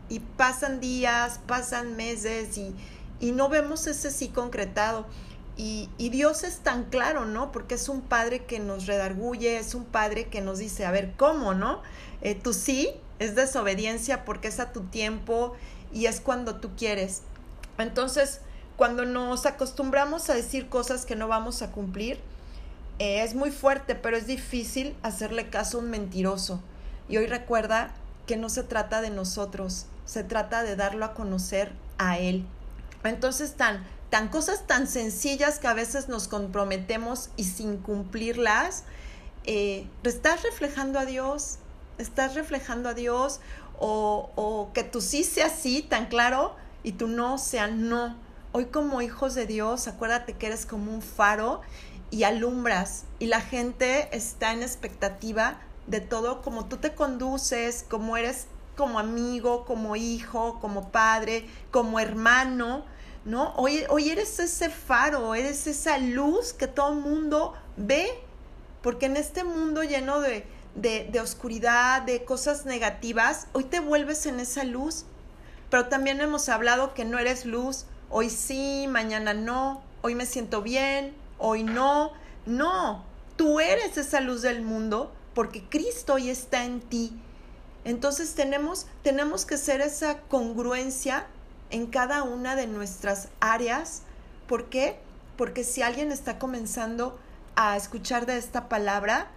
y 0.08 0.20
pasan 0.20 0.80
días, 0.80 1.40
pasan 1.46 1.96
meses 1.96 2.56
y, 2.56 2.74
y 3.20 3.32
no 3.32 3.48
vemos 3.48 3.86
ese 3.86 4.10
sí 4.10 4.28
concretado. 4.28 5.06
Y, 5.62 6.08
Dios 6.08 6.42
es 6.42 6.60
tan 6.60 6.84
claro, 6.84 7.26
¿no? 7.26 7.52
Porque 7.52 7.74
es 7.74 7.90
un 7.90 8.00
padre 8.00 8.46
que 8.46 8.58
nos 8.58 8.86
redarguye, 8.86 9.58
es 9.58 9.74
un 9.74 9.84
padre 9.84 10.28
que 10.28 10.40
nos 10.40 10.58
dice, 10.58 10.86
a 10.86 10.90
ver, 10.90 11.12
¿cómo, 11.18 11.52
no? 11.52 11.82
Eh, 12.22 12.34
tú 12.34 12.54
sí, 12.54 12.88
es 13.18 13.34
desobediencia 13.34 14.24
porque 14.24 14.48
es 14.48 14.58
a 14.58 14.72
tu 14.72 14.84
tiempo 14.84 15.54
y 15.92 16.06
es 16.06 16.22
cuando 16.22 16.56
tú 16.56 16.70
quieres. 16.78 17.20
Entonces, 17.76 18.40
cuando 18.78 19.04
nos 19.04 19.44
acostumbramos 19.44 20.30
a 20.30 20.34
decir 20.34 20.70
cosas 20.70 21.04
que 21.04 21.14
no 21.14 21.28
vamos 21.28 21.60
a 21.60 21.72
cumplir, 21.72 22.20
eh, 22.98 23.22
es 23.22 23.34
muy 23.34 23.50
fuerte, 23.50 23.94
pero 23.94 24.16
es 24.16 24.26
difícil 24.26 24.96
hacerle 25.02 25.50
caso 25.50 25.76
a 25.76 25.80
un 25.82 25.90
mentiroso. 25.90 26.62
Y 27.06 27.18
hoy 27.18 27.26
recuerda 27.26 27.92
que 28.26 28.38
no 28.38 28.48
se 28.48 28.62
trata 28.62 29.02
de 29.02 29.10
nosotros, 29.10 29.84
se 30.06 30.24
trata 30.24 30.62
de 30.62 30.76
darlo 30.76 31.04
a 31.04 31.12
conocer 31.12 31.70
a 31.98 32.18
Él. 32.18 32.46
Entonces, 33.04 33.56
tan, 33.56 33.84
tan 34.10 34.28
cosas 34.28 34.66
tan 34.66 34.86
sencillas 34.86 35.58
que 35.58 35.68
a 35.68 35.74
veces 35.74 36.08
nos 36.08 36.28
comprometemos 36.28 37.30
y 37.36 37.44
sin 37.44 37.78
cumplirlas, 37.78 38.84
eh, 39.44 39.88
¿estás 40.02 40.42
reflejando 40.42 40.98
a 40.98 41.06
Dios? 41.06 41.58
¿Estás 41.98 42.34
reflejando 42.34 42.88
a 42.88 42.94
Dios? 42.94 43.40
O, 43.78 44.30
o 44.34 44.72
que 44.74 44.82
tu 44.82 45.00
sí 45.00 45.24
sea 45.24 45.48
sí, 45.48 45.82
tan 45.82 46.06
claro, 46.06 46.54
y 46.82 46.92
tu 46.92 47.06
no 47.08 47.38
sea 47.38 47.68
no. 47.68 48.16
Hoy 48.52 48.66
como 48.66 49.00
hijos 49.00 49.34
de 49.34 49.46
Dios, 49.46 49.86
acuérdate 49.86 50.32
que 50.32 50.46
eres 50.46 50.66
como 50.66 50.92
un 50.92 51.02
faro 51.02 51.60
y 52.10 52.24
alumbras 52.24 53.04
y 53.18 53.26
la 53.26 53.40
gente 53.40 54.08
está 54.14 54.52
en 54.52 54.62
expectativa 54.62 55.60
de 55.86 56.00
todo, 56.00 56.42
como 56.42 56.66
tú 56.66 56.78
te 56.78 56.94
conduces, 56.94 57.84
como 57.88 58.16
eres 58.16 58.46
como 58.76 58.98
amigo, 58.98 59.64
como 59.66 59.94
hijo, 59.94 60.58
como 60.60 60.90
padre, 60.90 61.46
como 61.70 62.00
hermano, 62.00 62.84
¿no? 63.24 63.54
Hoy, 63.56 63.84
hoy 63.88 64.10
eres 64.10 64.38
ese 64.38 64.70
faro, 64.70 65.34
eres 65.34 65.66
esa 65.66 65.98
luz 65.98 66.52
que 66.52 66.66
todo 66.66 66.94
mundo 66.94 67.54
ve, 67.76 68.08
porque 68.82 69.06
en 69.06 69.16
este 69.16 69.44
mundo 69.44 69.82
lleno 69.82 70.20
de, 70.20 70.44
de, 70.74 71.08
de 71.10 71.20
oscuridad, 71.20 72.02
de 72.02 72.24
cosas 72.24 72.66
negativas, 72.66 73.46
hoy 73.52 73.64
te 73.64 73.80
vuelves 73.80 74.26
en 74.26 74.40
esa 74.40 74.64
luz, 74.64 75.04
pero 75.68 75.88
también 75.88 76.20
hemos 76.20 76.48
hablado 76.48 76.94
que 76.94 77.04
no 77.04 77.18
eres 77.18 77.44
luz, 77.44 77.86
hoy 78.08 78.30
sí, 78.30 78.86
mañana 78.88 79.34
no, 79.34 79.82
hoy 80.02 80.14
me 80.14 80.26
siento 80.26 80.62
bien, 80.62 81.14
hoy 81.38 81.62
no, 81.62 82.12
no, 82.46 83.04
tú 83.36 83.60
eres 83.60 83.96
esa 83.96 84.20
luz 84.20 84.42
del 84.42 84.62
mundo 84.62 85.12
porque 85.34 85.62
Cristo 85.68 86.14
hoy 86.14 86.30
está 86.30 86.64
en 86.64 86.80
ti. 86.80 87.12
Entonces 87.84 88.34
tenemos, 88.34 88.86
tenemos 89.02 89.46
que 89.46 89.56
ser 89.56 89.80
esa 89.80 90.20
congruencia 90.22 91.26
en 91.70 91.86
cada 91.86 92.22
una 92.22 92.56
de 92.56 92.66
nuestras 92.66 93.28
áreas. 93.40 94.02
¿Por 94.46 94.68
qué? 94.68 94.98
Porque 95.36 95.64
si 95.64 95.82
alguien 95.82 96.12
está 96.12 96.38
comenzando 96.38 97.18
a 97.56 97.76
escuchar 97.76 98.26
de 98.26 98.36
esta 98.36 98.68
palabra, 98.68 99.28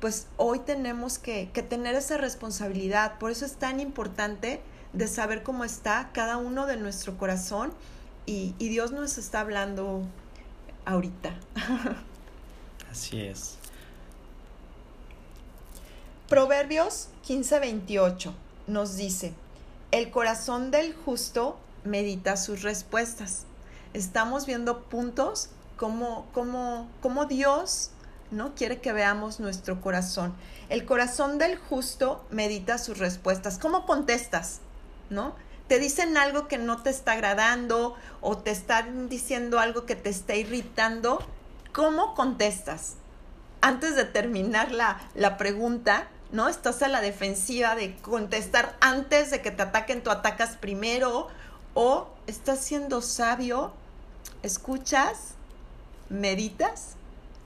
pues 0.00 0.26
hoy 0.36 0.60
tenemos 0.60 1.18
que, 1.18 1.50
que, 1.52 1.62
tener 1.62 1.94
esa 1.94 2.16
responsabilidad. 2.18 3.18
Por 3.18 3.30
eso 3.30 3.46
es 3.46 3.56
tan 3.56 3.80
importante 3.80 4.60
de 4.92 5.08
saber 5.08 5.42
cómo 5.42 5.64
está 5.64 6.10
cada 6.12 6.36
uno 6.36 6.66
de 6.66 6.76
nuestro 6.76 7.16
corazón 7.16 7.72
y, 8.26 8.54
y 8.58 8.68
Dios 8.68 8.92
nos 8.92 9.18
está 9.18 9.40
hablando 9.40 10.02
ahorita. 10.84 11.34
Así 12.90 13.20
es. 13.20 13.56
Proverbios 16.28 17.08
15:28 17.26 18.32
nos 18.66 18.96
dice, 18.96 19.32
el 19.92 20.10
corazón 20.10 20.70
del 20.70 20.94
justo 20.94 21.58
medita 21.86 22.36
sus 22.36 22.62
respuestas. 22.62 23.44
Estamos 23.94 24.46
viendo 24.46 24.84
puntos 24.84 25.50
como, 25.76 26.26
como, 26.32 26.88
como 27.00 27.26
Dios 27.26 27.90
¿no? 28.30 28.54
Quiere 28.54 28.80
que 28.80 28.92
veamos 28.92 29.40
nuestro 29.40 29.80
corazón. 29.80 30.34
El 30.68 30.84
corazón 30.84 31.38
del 31.38 31.56
justo 31.56 32.24
medita 32.30 32.78
sus 32.78 32.98
respuestas. 32.98 33.58
¿Cómo 33.58 33.86
contestas? 33.86 34.60
¿No? 35.10 35.34
Te 35.68 35.78
dicen 35.78 36.16
algo 36.16 36.48
que 36.48 36.58
no 36.58 36.82
te 36.82 36.90
está 36.90 37.12
agradando 37.12 37.94
o 38.20 38.38
te 38.38 38.50
están 38.50 39.08
diciendo 39.08 39.58
algo 39.58 39.86
que 39.86 39.96
te 39.96 40.10
está 40.10 40.34
irritando. 40.34 41.18
¿Cómo 41.72 42.14
contestas? 42.14 42.94
Antes 43.60 43.96
de 43.96 44.04
terminar 44.04 44.70
la, 44.70 45.00
la 45.14 45.36
pregunta, 45.36 46.08
¿no? 46.30 46.48
Estás 46.48 46.82
a 46.82 46.88
la 46.88 47.00
defensiva 47.00 47.74
de 47.74 47.96
contestar 47.96 48.76
antes 48.80 49.30
de 49.30 49.42
que 49.42 49.50
te 49.50 49.62
ataquen, 49.62 50.02
tú 50.02 50.10
atacas 50.10 50.56
primero, 50.56 51.28
o 51.76 52.08
estás 52.26 52.60
siendo 52.60 53.02
sabio, 53.02 53.70
escuchas, 54.42 55.34
meditas 56.08 56.94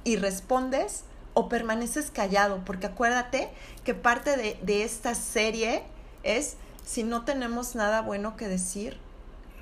y 0.05 0.17
respondes 0.17 1.03
o 1.35 1.49
permaneces 1.49 2.13
callado, 2.13 2.63
porque 2.65 2.87
acuérdate 2.87 3.51
que 3.85 3.93
parte 3.93 4.37
de, 4.37 4.57
de 4.63 4.85
esta 4.85 5.17
serie 5.17 5.83
es, 6.23 6.57
si 6.87 7.03
no 7.03 7.25
tenemos 7.25 7.75
nada 7.75 8.03
bueno 8.03 8.37
que 8.37 8.47
decir, 8.47 8.99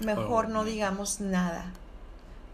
mejor 0.00 0.50
no 0.50 0.64
digamos 0.64 1.20
nada. 1.20 1.72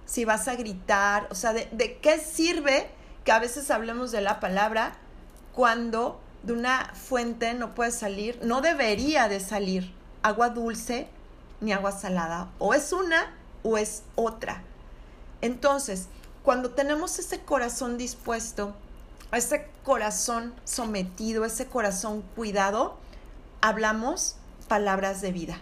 Si 0.06 0.24
vas 0.24 0.46
a 0.46 0.54
gritar, 0.54 1.26
o 1.32 1.34
sea, 1.34 1.52
¿de, 1.52 1.68
de 1.72 1.98
qué 1.98 2.18
sirve 2.18 2.88
que 3.24 3.32
a 3.32 3.40
veces 3.40 3.72
hablemos 3.72 4.12
de 4.12 4.20
la 4.20 4.38
palabra 4.38 4.92
cuando 5.52 6.20
de 6.44 6.52
una 6.52 6.92
fuente 6.94 7.54
no 7.54 7.74
puede 7.74 7.90
salir, 7.90 8.38
no 8.44 8.60
debería 8.60 9.28
de 9.28 9.40
salir 9.40 9.92
agua 10.22 10.50
dulce 10.50 11.08
ni 11.64 11.72
agua 11.72 11.92
salada. 11.92 12.50
O 12.58 12.74
es 12.74 12.92
una 12.92 13.34
o 13.62 13.78
es 13.78 14.02
otra. 14.14 14.62
Entonces, 15.40 16.08
cuando 16.42 16.70
tenemos 16.70 17.18
ese 17.18 17.40
corazón 17.40 17.96
dispuesto, 17.98 18.74
ese 19.32 19.68
corazón 19.82 20.54
sometido, 20.64 21.44
ese 21.44 21.66
corazón 21.66 22.22
cuidado, 22.36 22.98
hablamos 23.60 24.36
palabras 24.68 25.20
de 25.20 25.32
vida. 25.32 25.58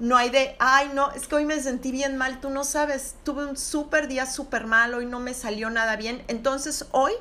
No 0.00 0.16
hay 0.16 0.30
de, 0.30 0.56
ay, 0.60 0.90
no, 0.94 1.10
es 1.12 1.26
que 1.26 1.36
hoy 1.36 1.44
me 1.44 1.60
sentí 1.60 1.90
bien 1.90 2.16
mal, 2.16 2.40
tú 2.40 2.50
no 2.50 2.62
sabes, 2.62 3.16
tuve 3.24 3.46
un 3.46 3.56
súper 3.56 4.06
día 4.06 4.26
súper 4.26 4.66
mal, 4.66 4.94
hoy 4.94 5.06
no 5.06 5.18
me 5.18 5.34
salió 5.34 5.70
nada 5.70 5.96
bien. 5.96 6.22
Entonces, 6.28 6.86
hoy 6.92 7.12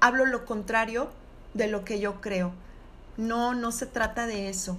hablo 0.00 0.24
lo 0.24 0.46
contrario 0.46 1.10
de 1.52 1.66
lo 1.66 1.84
que 1.84 2.00
yo 2.00 2.20
creo. 2.20 2.52
No, 3.16 3.54
no 3.54 3.72
se 3.72 3.86
trata 3.86 4.26
de 4.26 4.48
eso. 4.48 4.78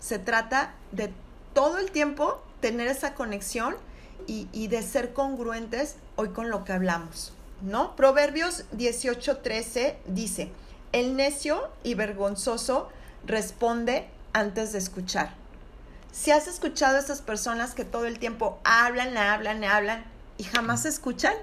Se 0.00 0.18
trata 0.18 0.74
de 0.92 1.12
todo 1.54 1.78
el 1.78 1.90
tiempo 1.90 2.42
tener 2.60 2.88
esa 2.88 3.14
conexión 3.14 3.76
y, 4.26 4.68
de 4.68 4.82
ser 4.82 5.12
congruentes 5.12 5.96
hoy 6.16 6.30
con 6.30 6.50
lo 6.50 6.64
que 6.64 6.72
hablamos. 6.72 7.32
¿No? 7.62 7.94
Proverbios 7.96 8.64
18:13 8.72 9.96
dice, 10.06 10.50
el 10.92 11.16
necio 11.16 11.70
y 11.82 11.94
vergonzoso 11.94 12.88
responde 13.26 14.08
antes 14.32 14.72
de 14.72 14.78
escuchar. 14.78 15.34
Si 16.12 16.30
has 16.30 16.46
escuchado 16.46 16.96
a 16.96 17.00
esas 17.00 17.22
personas 17.22 17.74
que 17.74 17.84
todo 17.84 18.06
el 18.06 18.18
tiempo 18.18 18.60
hablan, 18.64 19.16
hablan, 19.16 19.64
hablan 19.64 20.04
y 20.38 20.44
jamás 20.44 20.84
escuchan, 20.84 21.34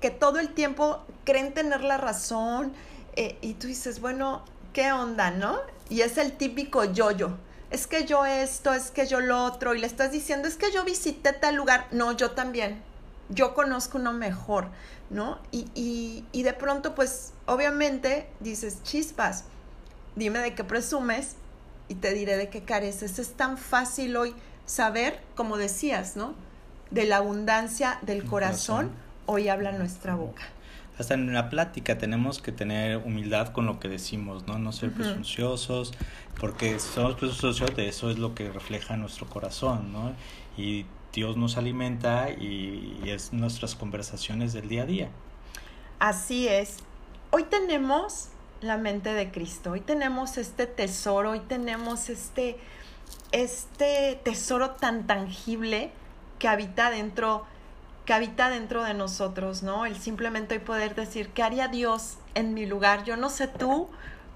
que 0.00 0.10
todo 0.10 0.38
el 0.38 0.54
tiempo 0.54 1.04
creen 1.24 1.52
tener 1.52 1.82
la 1.82 1.98
razón, 1.98 2.72
eh, 3.16 3.36
y 3.42 3.54
tú 3.54 3.66
dices, 3.66 4.00
bueno, 4.00 4.44
¿qué 4.72 4.92
onda, 4.92 5.30
no? 5.30 5.58
Y 5.88 6.00
es 6.00 6.16
el 6.16 6.32
típico 6.32 6.84
yo-yo. 6.84 7.36
Es 7.70 7.86
que 7.86 8.04
yo 8.04 8.24
esto, 8.26 8.72
es 8.72 8.90
que 8.90 9.06
yo 9.06 9.20
lo 9.20 9.44
otro, 9.44 9.74
y 9.74 9.78
le 9.78 9.86
estás 9.86 10.10
diciendo, 10.10 10.48
es 10.48 10.56
que 10.56 10.72
yo 10.72 10.84
visité 10.84 11.32
tal 11.32 11.54
lugar. 11.54 11.86
No, 11.92 12.12
yo 12.12 12.32
también. 12.32 12.82
Yo 13.28 13.54
conozco 13.54 13.98
uno 13.98 14.12
mejor, 14.12 14.68
¿no? 15.08 15.38
Y, 15.52 15.70
y, 15.74 16.24
y 16.32 16.42
de 16.42 16.52
pronto, 16.52 16.96
pues, 16.96 17.32
obviamente, 17.46 18.28
dices, 18.40 18.82
chispas, 18.82 19.44
dime 20.16 20.40
de 20.40 20.54
qué 20.54 20.64
presumes 20.64 21.36
y 21.86 21.94
te 21.94 22.12
diré 22.12 22.36
de 22.36 22.48
qué 22.48 22.64
careces. 22.64 23.20
Es 23.20 23.34
tan 23.34 23.56
fácil 23.56 24.16
hoy 24.16 24.34
saber, 24.66 25.20
como 25.36 25.56
decías, 25.56 26.16
¿no? 26.16 26.34
De 26.90 27.04
la 27.04 27.18
abundancia 27.18 27.98
del 28.02 28.24
corazón, 28.24 28.88
corazón, 28.88 28.90
hoy 29.26 29.48
habla 29.48 29.70
nuestra 29.70 30.16
boca 30.16 30.42
hasta 31.00 31.14
en 31.14 31.32
la 31.32 31.48
plática 31.48 31.98
tenemos 31.98 32.40
que 32.40 32.52
tener 32.52 32.98
humildad 32.98 33.48
con 33.48 33.66
lo 33.66 33.80
que 33.80 33.88
decimos, 33.88 34.46
¿no? 34.46 34.58
No 34.58 34.72
ser 34.72 34.92
presunciosos, 34.92 35.92
porque 36.38 36.78
si 36.78 36.88
somos 36.94 37.14
presunciosos, 37.14 37.74
de 37.74 37.88
eso 37.88 38.10
es 38.10 38.18
lo 38.18 38.34
que 38.34 38.50
refleja 38.50 38.96
nuestro 38.96 39.26
corazón, 39.26 39.92
¿no? 39.92 40.12
Y 40.56 40.86
Dios 41.12 41.36
nos 41.36 41.56
alimenta 41.56 42.30
y, 42.30 43.00
y 43.02 43.10
es 43.10 43.32
nuestras 43.32 43.74
conversaciones 43.74 44.52
del 44.52 44.68
día 44.68 44.82
a 44.82 44.86
día. 44.86 45.08
Así 45.98 46.46
es. 46.48 46.76
Hoy 47.30 47.44
tenemos 47.44 48.28
la 48.60 48.76
mente 48.76 49.12
de 49.14 49.30
Cristo, 49.30 49.72
hoy 49.72 49.80
tenemos 49.80 50.36
este 50.36 50.66
tesoro, 50.66 51.30
hoy 51.30 51.40
tenemos 51.40 52.10
este, 52.10 52.58
este 53.32 54.20
tesoro 54.22 54.72
tan 54.72 55.06
tangible 55.06 55.92
que 56.38 56.48
habita 56.48 56.90
dentro 56.90 57.46
que 58.04 58.12
habita 58.12 58.50
dentro 58.50 58.82
de 58.84 58.94
nosotros, 58.94 59.62
¿no? 59.62 59.86
El 59.86 59.96
simplemente 59.96 60.54
hoy 60.54 60.60
poder 60.60 60.94
decir, 60.94 61.28
¿qué 61.30 61.42
haría 61.42 61.68
Dios 61.68 62.16
en 62.34 62.54
mi 62.54 62.66
lugar? 62.66 63.04
Yo 63.04 63.16
no 63.16 63.30
sé 63.30 63.46
tú, 63.46 63.88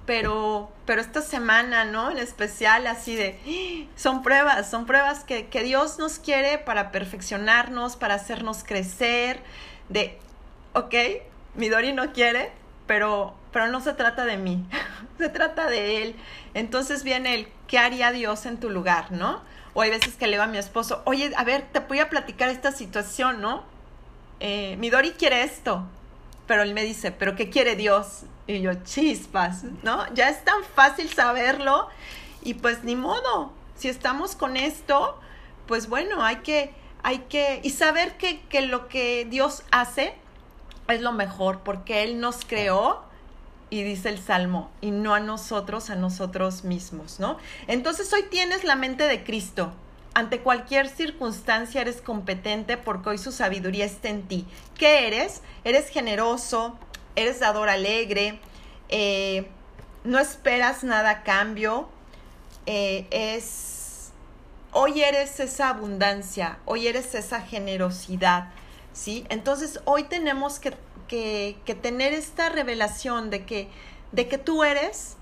pero, 0.07 0.70
pero 0.87 1.00
esta 1.00 1.22
semana, 1.22 1.85
¿no? 1.85 2.11
En 2.11 2.18
especial, 2.18 2.87
así 2.87 3.16
de, 3.16 3.88
son 3.96 4.22
pruebas, 4.22 4.70
son 4.70 4.87
pruebas 4.87 5.24
que, 5.24 5.46
que 5.46 5.62
Dios 5.62 5.98
nos 5.98 6.18
quiere 6.18 6.59
para 6.59 6.92
perfeccionarnos, 6.92 7.96
para 7.96 8.14
hacernos 8.14 8.64
crecer, 8.64 9.42
de, 9.88 10.18
ok, 10.74 10.94
mi 11.55 11.68
Dori 11.68 11.92
no 11.92 12.12
quiere, 12.12 12.53
pero, 12.87 13.35
pero 13.53 13.68
no 13.68 13.81
se 13.81 13.94
trata 13.94 14.24
de 14.24 14.37
mí, 14.37 14.64
se 15.18 15.29
trata 15.29 15.68
de 15.68 16.03
Él. 16.03 16.16
Entonces 16.53 17.03
viene 17.03 17.35
el, 17.35 17.48
¿qué 17.66 17.79
haría 17.79 18.12
Dios 18.12 18.46
en 18.46 18.59
tu 18.59 18.70
lugar, 18.70 19.12
no? 19.12 19.42
O 19.74 19.82
hay 19.82 19.90
veces 19.90 20.14
que 20.14 20.26
le 20.26 20.32
digo 20.32 20.44
a 20.44 20.46
mi 20.46 20.58
esposo, 20.58 21.02
oye, 21.04 21.32
a 21.37 21.44
ver, 21.44 21.66
te 21.72 21.80
voy 21.80 21.98
a 21.98 22.08
platicar 22.08 22.48
esta 22.48 22.72
situación, 22.72 23.40
¿no? 23.40 23.64
Eh, 24.40 24.76
mi 24.78 24.88
Dori 24.88 25.12
quiere 25.12 25.42
esto, 25.42 25.84
pero 26.46 26.62
él 26.62 26.74
me 26.74 26.84
dice, 26.84 27.10
¿pero 27.12 27.34
qué 27.34 27.50
quiere 27.50 27.76
Dios? 27.76 28.22
Y 28.46 28.60
yo, 28.60 28.74
chispas, 28.84 29.64
¿no? 29.82 30.12
Ya 30.14 30.28
es 30.28 30.44
tan 30.44 30.62
fácil 30.74 31.08
saberlo 31.08 31.88
y 32.42 32.54
pues 32.54 32.84
ni 32.84 32.94
modo, 32.94 33.52
si 33.76 33.88
estamos 33.88 34.37
con 34.37 34.56
esto, 34.56 35.18
pues 35.66 35.88
bueno, 35.88 36.22
hay 36.22 36.37
que, 36.37 36.72
hay 37.02 37.18
que, 37.28 37.60
y 37.62 37.70
saber 37.70 38.16
que, 38.16 38.40
que 38.42 38.62
lo 38.62 38.87
que 38.88 39.26
Dios 39.28 39.64
hace 39.70 40.14
es 40.88 41.00
lo 41.00 41.12
mejor, 41.12 41.60
porque 41.60 42.02
Él 42.02 42.20
nos 42.20 42.44
creó 42.44 43.02
y 43.74 43.82
dice 43.82 44.08
el 44.08 44.20
Salmo, 44.20 44.70
y 44.80 44.90
no 44.90 45.14
a 45.14 45.20
nosotros, 45.20 45.90
a 45.90 45.96
nosotros 45.96 46.64
mismos, 46.64 47.18
¿no? 47.18 47.38
Entonces 47.66 48.12
hoy 48.12 48.22
tienes 48.30 48.62
la 48.64 48.76
mente 48.76 49.04
de 49.04 49.24
Cristo. 49.24 49.72
Ante 50.14 50.38
cualquier 50.38 50.88
circunstancia 50.88 51.80
eres 51.80 52.00
competente 52.00 52.76
porque 52.76 53.10
hoy 53.10 53.18
su 53.18 53.32
sabiduría 53.32 53.84
está 53.84 54.10
en 54.10 54.22
ti. 54.22 54.46
¿Qué 54.78 55.08
eres? 55.08 55.42
Eres 55.64 55.88
generoso, 55.88 56.78
eres 57.16 57.40
dador 57.40 57.68
alegre, 57.68 58.38
eh, 58.90 59.48
no 60.04 60.20
esperas 60.20 60.84
nada 60.84 61.10
a 61.10 61.22
cambio, 61.24 61.88
eh, 62.66 63.08
es, 63.10 64.12
hoy 64.70 65.02
eres 65.02 65.40
esa 65.40 65.70
abundancia, 65.70 66.58
hoy 66.64 66.87
eres 66.87 67.14
esa 67.16 67.40
generosidad, 67.40 68.50
¿sí? 68.92 69.26
Entonces 69.30 69.80
hoy 69.84 70.04
tenemos 70.04 70.60
que 70.60 70.74
que, 71.64 71.74
tener 71.74 72.12
esta 72.12 72.48
revelación 72.48 73.31
de 73.31 73.44
que, 73.44 73.68
de 74.12 74.29
que 74.29 74.38
tú 74.38 74.64
eres 74.64 75.16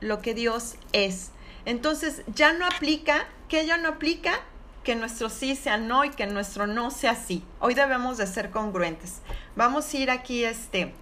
lo 0.00 0.20
que 0.20 0.34
Dios 0.34 0.76
es. 0.92 1.30
Entonces 1.64 2.22
ya 2.26 2.52
no 2.52 2.66
aplica, 2.66 3.26
que 3.48 3.66
ya 3.66 3.76
no 3.76 3.88
aplica 3.88 4.40
que 4.82 4.94
nuestro 4.96 5.30
sí 5.30 5.56
sea 5.56 5.78
no 5.78 6.04
y 6.04 6.10
que 6.10 6.26
nuestro 6.26 6.66
no 6.66 6.90
sea 6.90 7.14
sí. 7.14 7.42
Hoy 7.58 7.74
debemos 7.74 8.18
de 8.18 8.26
ser 8.26 8.50
congruentes. 8.50 9.20
Vamos 9.56 9.92
a 9.92 9.96
ir 9.96 10.10
aquí, 10.10 10.44
este, 10.44 10.92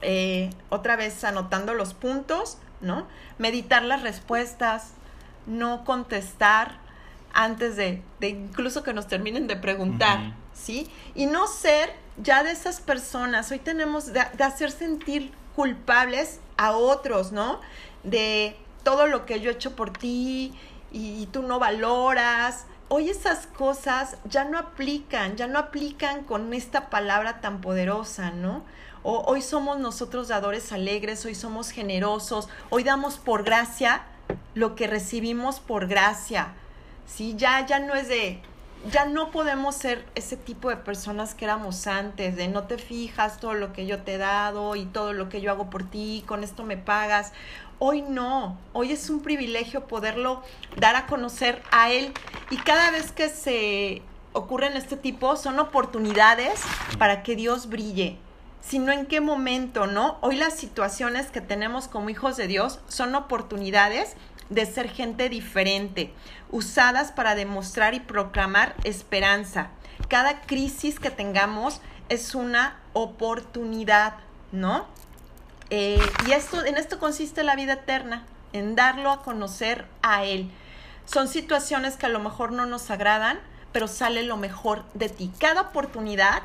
eh, 0.00 0.50
otra 0.68 0.96
vez 0.96 1.24
anotando 1.24 1.74
los 1.74 1.92
puntos, 1.92 2.58
¿no? 2.80 3.06
Meditar 3.38 3.82
las 3.82 4.02
respuestas, 4.02 4.92
no 5.46 5.84
contestar 5.84 6.78
antes 7.32 7.76
de, 7.76 8.02
de 8.20 8.28
incluso 8.28 8.82
que 8.82 8.94
nos 8.94 9.08
terminen 9.08 9.48
de 9.48 9.56
preguntar, 9.56 10.34
¿sí? 10.54 10.88
Y 11.14 11.26
no 11.26 11.48
ser 11.48 12.05
ya 12.18 12.42
de 12.42 12.50
esas 12.50 12.80
personas, 12.80 13.50
hoy 13.50 13.58
tenemos 13.58 14.12
de, 14.12 14.20
hacer 14.20 14.70
sentir 14.70 15.32
culpables 15.54 16.40
a 16.56 16.72
otros, 16.72 17.32
¿no? 17.32 17.60
De 18.04 18.56
todo 18.82 19.06
lo 19.06 19.26
que 19.26 19.40
yo 19.40 19.50
he 19.50 19.54
hecho 19.54 19.76
por 19.76 19.90
ti 19.90 20.54
y, 20.92 21.26
tú 21.32 21.42
no 21.42 21.58
valoras. 21.58 22.66
Hoy 22.88 23.10
esas 23.10 23.46
cosas 23.46 24.16
ya 24.24 24.44
no 24.44 24.58
aplican, 24.58 25.36
ya 25.36 25.46
no 25.46 25.58
aplican 25.58 26.24
con 26.24 26.54
esta 26.54 26.88
palabra 26.88 27.40
tan 27.40 27.60
poderosa, 27.60 28.30
¿no? 28.30 28.64
Hoy 29.02 29.40
somos 29.40 29.78
nosotros 29.78 30.28
dadores 30.28 30.72
alegres, 30.72 31.24
hoy 31.24 31.34
somos 31.34 31.70
generosos, 31.70 32.48
hoy 32.70 32.82
damos 32.82 33.18
por 33.18 33.44
gracia 33.44 34.02
lo 34.54 34.74
que 34.74 34.88
recibimos 34.88 35.60
por 35.60 35.86
gracia. 35.86 36.54
Sí, 37.06 37.34
ya, 37.36 37.64
ya 37.66 37.78
no 37.78 37.94
es 37.94 38.08
de, 38.08 38.42
ya 38.90 39.06
no 39.06 39.30
podemos 39.30 39.74
ser 39.74 40.04
ese 40.14 40.36
tipo 40.36 40.68
de 40.70 40.76
personas 40.76 41.34
que 41.34 41.44
éramos 41.44 41.86
antes, 41.86 42.36
de 42.36 42.48
no 42.48 42.64
te 42.64 42.78
fijas 42.78 43.38
todo 43.38 43.54
lo 43.54 43.72
que 43.72 43.86
yo 43.86 44.02
te 44.02 44.14
he 44.14 44.18
dado 44.18 44.76
y 44.76 44.84
todo 44.86 45.12
lo 45.12 45.28
que 45.28 45.40
yo 45.40 45.50
hago 45.50 45.70
por 45.70 45.88
ti, 45.88 46.24
con 46.26 46.44
esto 46.44 46.64
me 46.64 46.76
pagas. 46.76 47.32
Hoy 47.78 48.02
no, 48.02 48.58
hoy 48.72 48.92
es 48.92 49.10
un 49.10 49.20
privilegio 49.20 49.86
poderlo 49.86 50.42
dar 50.76 50.96
a 50.96 51.06
conocer 51.06 51.62
a 51.70 51.90
Él 51.90 52.12
y 52.50 52.56
cada 52.56 52.90
vez 52.90 53.12
que 53.12 53.28
se 53.28 54.02
ocurren 54.32 54.76
este 54.76 54.96
tipo 54.96 55.36
son 55.36 55.58
oportunidades 55.58 56.60
para 56.98 57.22
que 57.22 57.36
Dios 57.36 57.68
brille, 57.68 58.18
sino 58.60 58.92
en 58.92 59.06
qué 59.06 59.20
momento, 59.20 59.86
¿no? 59.86 60.18
Hoy 60.20 60.36
las 60.36 60.54
situaciones 60.54 61.30
que 61.30 61.40
tenemos 61.40 61.88
como 61.88 62.10
hijos 62.10 62.36
de 62.36 62.46
Dios 62.46 62.80
son 62.88 63.14
oportunidades 63.14 64.16
de 64.50 64.66
ser 64.66 64.88
gente 64.88 65.28
diferente, 65.28 66.12
usadas 66.50 67.12
para 67.12 67.34
demostrar 67.34 67.94
y 67.94 68.00
proclamar 68.00 68.74
esperanza. 68.84 69.68
Cada 70.08 70.42
crisis 70.42 71.00
que 71.00 71.10
tengamos 71.10 71.80
es 72.08 72.34
una 72.34 72.78
oportunidad, 72.92 74.14
¿no? 74.52 74.86
Eh, 75.70 75.98
y 76.26 76.32
esto, 76.32 76.64
en 76.64 76.76
esto 76.76 76.98
consiste 76.98 77.42
la 77.42 77.56
vida 77.56 77.74
eterna, 77.74 78.24
en 78.52 78.76
darlo 78.76 79.10
a 79.10 79.22
conocer 79.22 79.86
a 80.02 80.24
Él. 80.24 80.50
Son 81.04 81.28
situaciones 81.28 81.96
que 81.96 82.06
a 82.06 82.08
lo 82.08 82.20
mejor 82.20 82.52
no 82.52 82.66
nos 82.66 82.90
agradan, 82.90 83.40
pero 83.72 83.88
sale 83.88 84.22
lo 84.22 84.36
mejor 84.36 84.84
de 84.94 85.08
ti. 85.08 85.32
Cada 85.38 85.62
oportunidad 85.62 86.42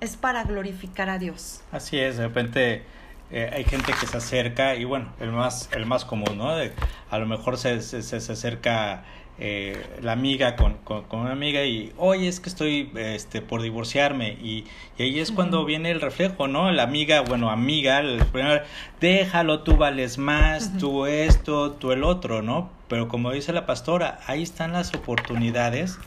es 0.00 0.16
para 0.16 0.42
glorificar 0.44 1.08
a 1.10 1.18
Dios. 1.18 1.60
Así 1.70 1.98
es, 1.98 2.16
de 2.16 2.26
repente 2.26 2.84
eh, 3.32 3.50
hay 3.52 3.64
gente 3.64 3.92
que 3.98 4.06
se 4.06 4.16
acerca 4.16 4.74
y 4.74 4.84
bueno, 4.84 5.12
el 5.20 5.32
más, 5.32 5.68
el 5.72 5.86
más 5.86 6.04
común, 6.04 6.36
¿no? 6.36 6.50
a 6.50 7.18
lo 7.18 7.26
mejor 7.26 7.58
se, 7.58 7.80
se, 7.82 8.02
se 8.02 8.32
acerca 8.32 9.04
eh, 9.38 9.82
la 10.02 10.12
amiga 10.12 10.56
con, 10.56 10.74
con, 10.84 11.20
una 11.20 11.32
amiga 11.32 11.64
y, 11.64 11.92
oye, 11.96 12.28
es 12.28 12.38
que 12.38 12.50
estoy 12.50 12.92
este, 12.94 13.40
por 13.40 13.62
divorciarme 13.62 14.34
y, 14.34 14.66
y 14.98 15.02
ahí 15.02 15.20
es 15.20 15.32
cuando 15.32 15.64
viene 15.64 15.90
el 15.90 16.02
reflejo, 16.02 16.48
¿no? 16.48 16.70
La 16.70 16.82
amiga, 16.82 17.22
bueno, 17.22 17.50
amiga, 17.50 18.00
el 18.00 18.24
primer, 18.26 18.64
déjalo, 19.00 19.62
tú 19.62 19.76
vales 19.76 20.18
más, 20.18 20.76
tú 20.78 21.06
esto, 21.06 21.72
tú 21.72 21.92
el 21.92 22.04
otro, 22.04 22.42
¿no? 22.42 22.70
Pero 22.88 23.08
como 23.08 23.32
dice 23.32 23.54
la 23.54 23.64
pastora, 23.64 24.20
ahí 24.26 24.42
están 24.42 24.72
las 24.72 24.94
oportunidades 24.94 25.98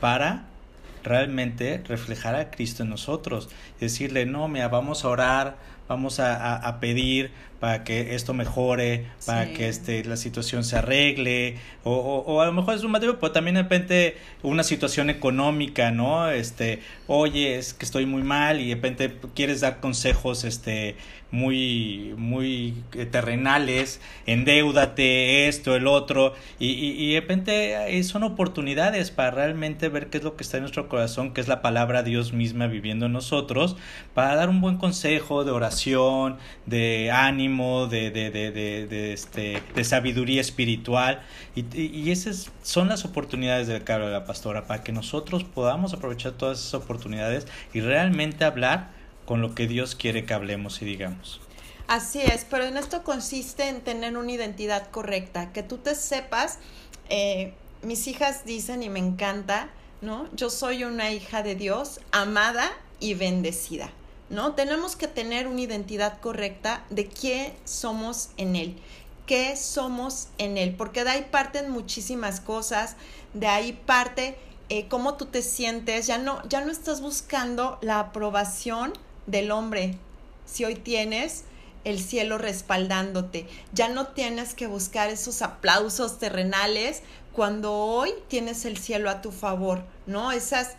para 0.00 0.46
realmente 1.04 1.82
reflejar 1.86 2.34
a 2.34 2.50
Cristo 2.50 2.82
en 2.82 2.90
nosotros. 2.90 3.48
Decirle, 3.80 4.26
no, 4.26 4.48
mira, 4.48 4.68
vamos 4.68 5.04
a 5.04 5.08
orar, 5.08 5.56
vamos 5.88 6.20
a, 6.20 6.56
a, 6.56 6.80
pedir 6.80 7.30
para 7.62 7.84
que 7.84 8.16
esto 8.16 8.34
mejore, 8.34 9.06
para 9.24 9.52
que 9.52 9.68
este, 9.68 10.02
la 10.02 10.16
situación 10.16 10.64
se 10.64 10.78
arregle, 10.78 11.58
o, 11.84 11.92
o, 11.92 12.40
a 12.40 12.46
lo 12.46 12.52
mejor 12.52 12.74
es 12.74 12.82
un 12.82 12.90
material, 12.90 13.18
pero 13.20 13.30
también 13.30 13.54
de 13.54 13.62
repente 13.62 14.16
una 14.42 14.64
situación 14.64 15.10
económica, 15.10 15.92
¿no? 15.92 16.28
Este, 16.28 16.80
oye, 17.06 17.58
es 17.58 17.72
que 17.72 17.84
estoy 17.84 18.04
muy 18.04 18.24
mal 18.24 18.60
y 18.60 18.70
de 18.70 18.74
repente 18.74 19.16
quieres 19.36 19.60
dar 19.60 19.78
consejos, 19.78 20.42
este, 20.42 20.96
muy, 21.30 22.14
muy 22.18 22.74
terrenales, 23.10 24.00
endeudate, 24.26 25.48
esto, 25.48 25.74
el 25.74 25.86
otro, 25.86 26.34
y, 26.58 26.66
y, 26.66 26.90
y 27.02 27.14
de 27.14 27.20
repente 27.20 28.02
son 28.02 28.24
oportunidades 28.24 29.10
para 29.10 29.30
realmente 29.30 29.88
ver 29.88 30.08
qué 30.08 30.18
es 30.18 30.24
lo 30.24 30.36
que 30.36 30.42
está 30.42 30.58
en 30.58 30.64
nuestro 30.64 30.88
corazón, 30.88 31.32
que 31.32 31.40
es 31.40 31.48
la 31.48 31.62
palabra 31.62 32.02
Dios 32.02 32.32
misma 32.32 32.66
viviendo 32.66 33.06
en 33.06 33.12
nosotros, 33.12 33.76
para 34.14 34.34
dar 34.34 34.50
un 34.50 34.60
buen 34.60 34.76
consejo 34.76 35.44
de 35.44 35.52
oración, 35.52 36.36
de 36.66 37.10
ánimo, 37.12 37.51
de, 37.88 38.10
de, 38.10 38.30
de, 38.30 38.50
de, 38.86 39.12
este, 39.12 39.62
sabiduría 39.84 40.40
espiritual, 40.40 41.22
y, 41.54 41.64
y, 41.76 42.10
esas 42.10 42.50
son 42.62 42.88
las 42.88 43.04
oportunidades 43.04 43.66
del 43.66 43.84
cargo 43.84 44.06
de 44.06 44.12
la 44.12 44.24
pastora, 44.24 44.66
para 44.66 44.82
que 44.82 44.92
nosotros 44.92 45.44
podamos 45.44 45.92
aprovechar 45.92 46.32
todas 46.32 46.60
esas 46.60 46.74
oportunidades 46.74 47.46
y 47.72 47.80
realmente 47.80 48.44
hablar 48.44 48.90
con 49.26 49.40
lo 49.40 49.54
que 49.54 49.66
Dios 49.66 49.94
quiere 49.94 50.24
que 50.24 50.34
hablemos 50.34 50.82
y 50.82 50.84
digamos. 50.84 51.40
Así 51.88 52.20
es, 52.20 52.46
pero 52.48 52.64
en 52.64 52.76
esto 52.76 53.02
consiste 53.02 53.68
en 53.68 53.80
tener 53.80 54.16
una 54.16 54.32
identidad 54.32 54.90
correcta, 54.90 55.52
que 55.52 55.62
tú 55.62 55.78
te 55.78 55.94
sepas, 55.94 56.58
eh, 57.08 57.52
mis 57.82 58.06
hijas 58.06 58.44
dicen 58.44 58.82
y 58.82 58.88
me 58.88 58.98
encanta, 58.98 59.68
¿no? 60.00 60.28
Yo 60.34 60.50
soy 60.50 60.84
una 60.84 61.12
hija 61.12 61.42
de 61.42 61.54
Dios, 61.54 62.00
amada 62.10 62.70
y 63.00 63.14
bendecida, 63.14 63.90
¿no? 64.32 64.54
Tenemos 64.54 64.96
que 64.96 65.06
tener 65.06 65.46
una 65.46 65.60
identidad 65.60 66.18
correcta 66.18 66.84
de 66.90 67.06
quién 67.06 67.52
somos 67.64 68.30
en 68.38 68.56
Él, 68.56 68.76
qué 69.26 69.56
somos 69.56 70.28
en 70.38 70.56
Él, 70.56 70.74
porque 70.74 71.04
de 71.04 71.10
ahí 71.10 71.26
parten 71.30 71.70
muchísimas 71.70 72.40
cosas, 72.40 72.96
de 73.34 73.46
ahí 73.46 73.72
parte 73.86 74.36
eh, 74.70 74.88
cómo 74.88 75.14
tú 75.14 75.26
te 75.26 75.42
sientes, 75.42 76.06
ya 76.06 76.16
no, 76.16 76.42
ya 76.48 76.64
no 76.64 76.72
estás 76.72 77.02
buscando 77.02 77.78
la 77.82 78.00
aprobación 78.00 78.94
del 79.26 79.50
hombre. 79.50 79.98
Si 80.46 80.64
hoy 80.64 80.76
tienes 80.76 81.44
el 81.84 82.00
cielo 82.00 82.38
respaldándote, 82.38 83.46
ya 83.74 83.90
no 83.90 84.06
tienes 84.08 84.54
que 84.54 84.66
buscar 84.66 85.10
esos 85.10 85.42
aplausos 85.42 86.18
terrenales 86.18 87.02
cuando 87.34 87.74
hoy 87.74 88.14
tienes 88.28 88.64
el 88.64 88.78
cielo 88.78 89.10
a 89.10 89.20
tu 89.20 89.30
favor, 89.30 89.84
¿no? 90.06 90.32
Esas 90.32 90.76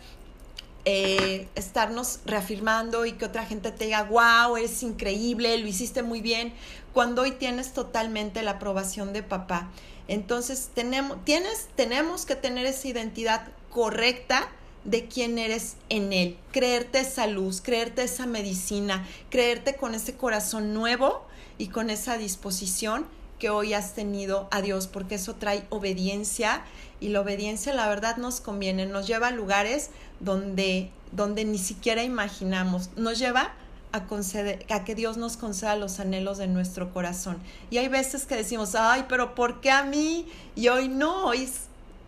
eh, 0.84 1.48
estarnos 1.54 2.20
reafirmando 2.26 3.06
y 3.06 3.12
que 3.12 3.24
otra 3.24 3.46
gente 3.46 3.72
te 3.72 3.84
diga, 3.86 4.04
wow, 4.04 4.56
eres 4.56 4.82
increíble, 4.82 5.56
lo 5.58 5.66
hiciste 5.66 6.02
muy 6.02 6.20
bien, 6.20 6.52
cuando 6.92 7.22
hoy 7.22 7.32
tienes 7.32 7.72
totalmente 7.72 8.42
la 8.42 8.52
aprobación 8.52 9.12
de 9.12 9.22
papá. 9.22 9.70
Entonces 10.08 10.70
tenemos, 10.74 11.24
tienes, 11.24 11.68
tenemos 11.76 12.26
que 12.26 12.36
tener 12.36 12.66
esa 12.66 12.88
identidad 12.88 13.48
correcta 13.70 14.48
de 14.84 15.06
quién 15.06 15.38
eres 15.38 15.76
en 15.88 16.12
Él, 16.12 16.36
creerte 16.52 17.00
esa 17.00 17.26
luz, 17.26 17.62
creerte 17.62 18.02
esa 18.02 18.26
medicina, 18.26 19.06
creerte 19.30 19.76
con 19.76 19.94
ese 19.94 20.14
corazón 20.14 20.74
nuevo 20.74 21.24
y 21.56 21.68
con 21.68 21.88
esa 21.88 22.18
disposición 22.18 23.06
hoy 23.50 23.74
has 23.74 23.94
tenido 23.94 24.48
a 24.50 24.60
Dios, 24.62 24.86
porque 24.86 25.16
eso 25.16 25.34
trae 25.34 25.64
obediencia 25.70 26.62
y 27.00 27.08
la 27.08 27.20
obediencia 27.20 27.72
la 27.74 27.88
verdad 27.88 28.16
nos 28.16 28.40
conviene, 28.40 28.86
nos 28.86 29.06
lleva 29.06 29.28
a 29.28 29.30
lugares 29.30 29.90
donde, 30.20 30.90
donde 31.12 31.44
ni 31.44 31.58
siquiera 31.58 32.02
imaginamos, 32.02 32.90
nos 32.96 33.18
lleva 33.18 33.52
a, 33.92 34.06
conceder, 34.06 34.64
a 34.70 34.84
que 34.84 34.94
Dios 34.94 35.16
nos 35.16 35.36
conceda 35.36 35.76
los 35.76 36.00
anhelos 36.00 36.38
de 36.38 36.48
nuestro 36.48 36.92
corazón. 36.92 37.38
Y 37.70 37.78
hay 37.78 37.88
veces 37.88 38.26
que 38.26 38.36
decimos, 38.36 38.74
ay, 38.74 39.04
pero 39.08 39.34
¿por 39.34 39.60
qué 39.60 39.70
a 39.70 39.84
mí? 39.84 40.26
Y 40.56 40.68
hoy 40.68 40.88
no, 40.88 41.26
hoy 41.26 41.48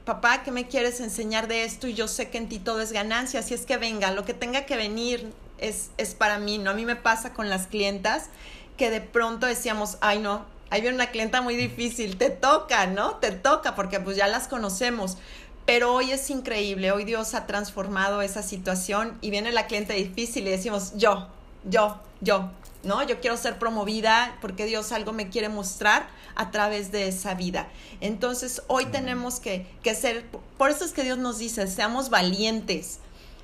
papá, 0.04 0.42
¿qué 0.42 0.50
me 0.50 0.66
quieres 0.66 1.00
enseñar 1.00 1.48
de 1.48 1.64
esto? 1.64 1.88
Y 1.88 1.94
yo 1.94 2.08
sé 2.08 2.30
que 2.30 2.38
en 2.38 2.48
ti 2.48 2.58
todo 2.58 2.80
es 2.80 2.92
ganancia, 2.92 3.40
así 3.40 3.54
es 3.54 3.66
que 3.66 3.76
venga, 3.76 4.12
lo 4.12 4.24
que 4.24 4.34
tenga 4.34 4.66
que 4.66 4.76
venir 4.76 5.32
es, 5.58 5.90
es 5.96 6.14
para 6.14 6.38
mí, 6.38 6.58
¿no? 6.58 6.70
A 6.70 6.74
mí 6.74 6.84
me 6.84 6.96
pasa 6.96 7.34
con 7.34 7.50
las 7.50 7.66
clientas 7.66 8.30
que 8.76 8.90
de 8.90 9.00
pronto 9.00 9.46
decíamos, 9.46 9.98
ay, 10.00 10.18
no, 10.20 10.44
ahí 10.70 10.80
viene 10.80 10.96
una 10.96 11.10
clienta 11.10 11.40
muy 11.40 11.56
difícil, 11.56 12.16
te 12.16 12.30
toca, 12.30 12.86
¿no? 12.86 13.16
Te 13.16 13.32
toca 13.32 13.74
porque 13.74 14.00
pues 14.00 14.16
ya 14.16 14.26
las 14.26 14.48
conocemos. 14.48 15.18
Pero 15.64 15.92
hoy 15.94 16.12
es 16.12 16.30
increíble, 16.30 16.92
hoy 16.92 17.04
Dios 17.04 17.34
ha 17.34 17.46
transformado 17.46 18.22
esa 18.22 18.42
situación 18.42 19.18
y 19.20 19.30
viene 19.30 19.50
la 19.50 19.66
cliente 19.66 19.94
difícil 19.94 20.46
y 20.46 20.50
decimos, 20.50 20.92
yo, 20.94 21.26
yo, 21.64 22.00
yo, 22.20 22.50
¿no? 22.84 23.02
Yo 23.02 23.20
quiero 23.20 23.36
ser 23.36 23.58
promovida 23.58 24.38
porque 24.40 24.64
Dios 24.64 24.92
algo 24.92 25.12
me 25.12 25.28
quiere 25.28 25.48
mostrar 25.48 26.06
a 26.36 26.52
través 26.52 26.92
de 26.92 27.08
esa 27.08 27.34
vida. 27.34 27.66
Entonces, 28.00 28.62
hoy 28.68 28.86
tenemos 28.86 29.40
que, 29.40 29.66
que 29.82 29.94
ser, 29.96 30.24
por 30.56 30.70
eso 30.70 30.84
es 30.84 30.92
que 30.92 31.02
Dios 31.02 31.18
nos 31.18 31.38
dice, 31.38 31.66
seamos 31.66 32.10
valientes. 32.10 33.00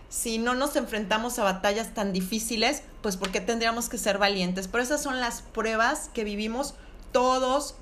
Si 0.08 0.38
no 0.38 0.54
nos 0.54 0.76
enfrentamos 0.76 1.38
a 1.38 1.44
batallas 1.44 1.94
tan 1.94 2.12
difíciles, 2.12 2.82
pues 3.00 3.16
porque 3.16 3.40
tendríamos 3.40 3.88
que 3.88 3.98
ser 3.98 4.18
valientes. 4.18 4.68
Pero 4.68 4.84
esas 4.84 5.02
son 5.02 5.18
las 5.20 5.42
pruebas 5.42 6.10
que 6.12 6.22
vivimos 6.22 6.74
todos 7.12 7.74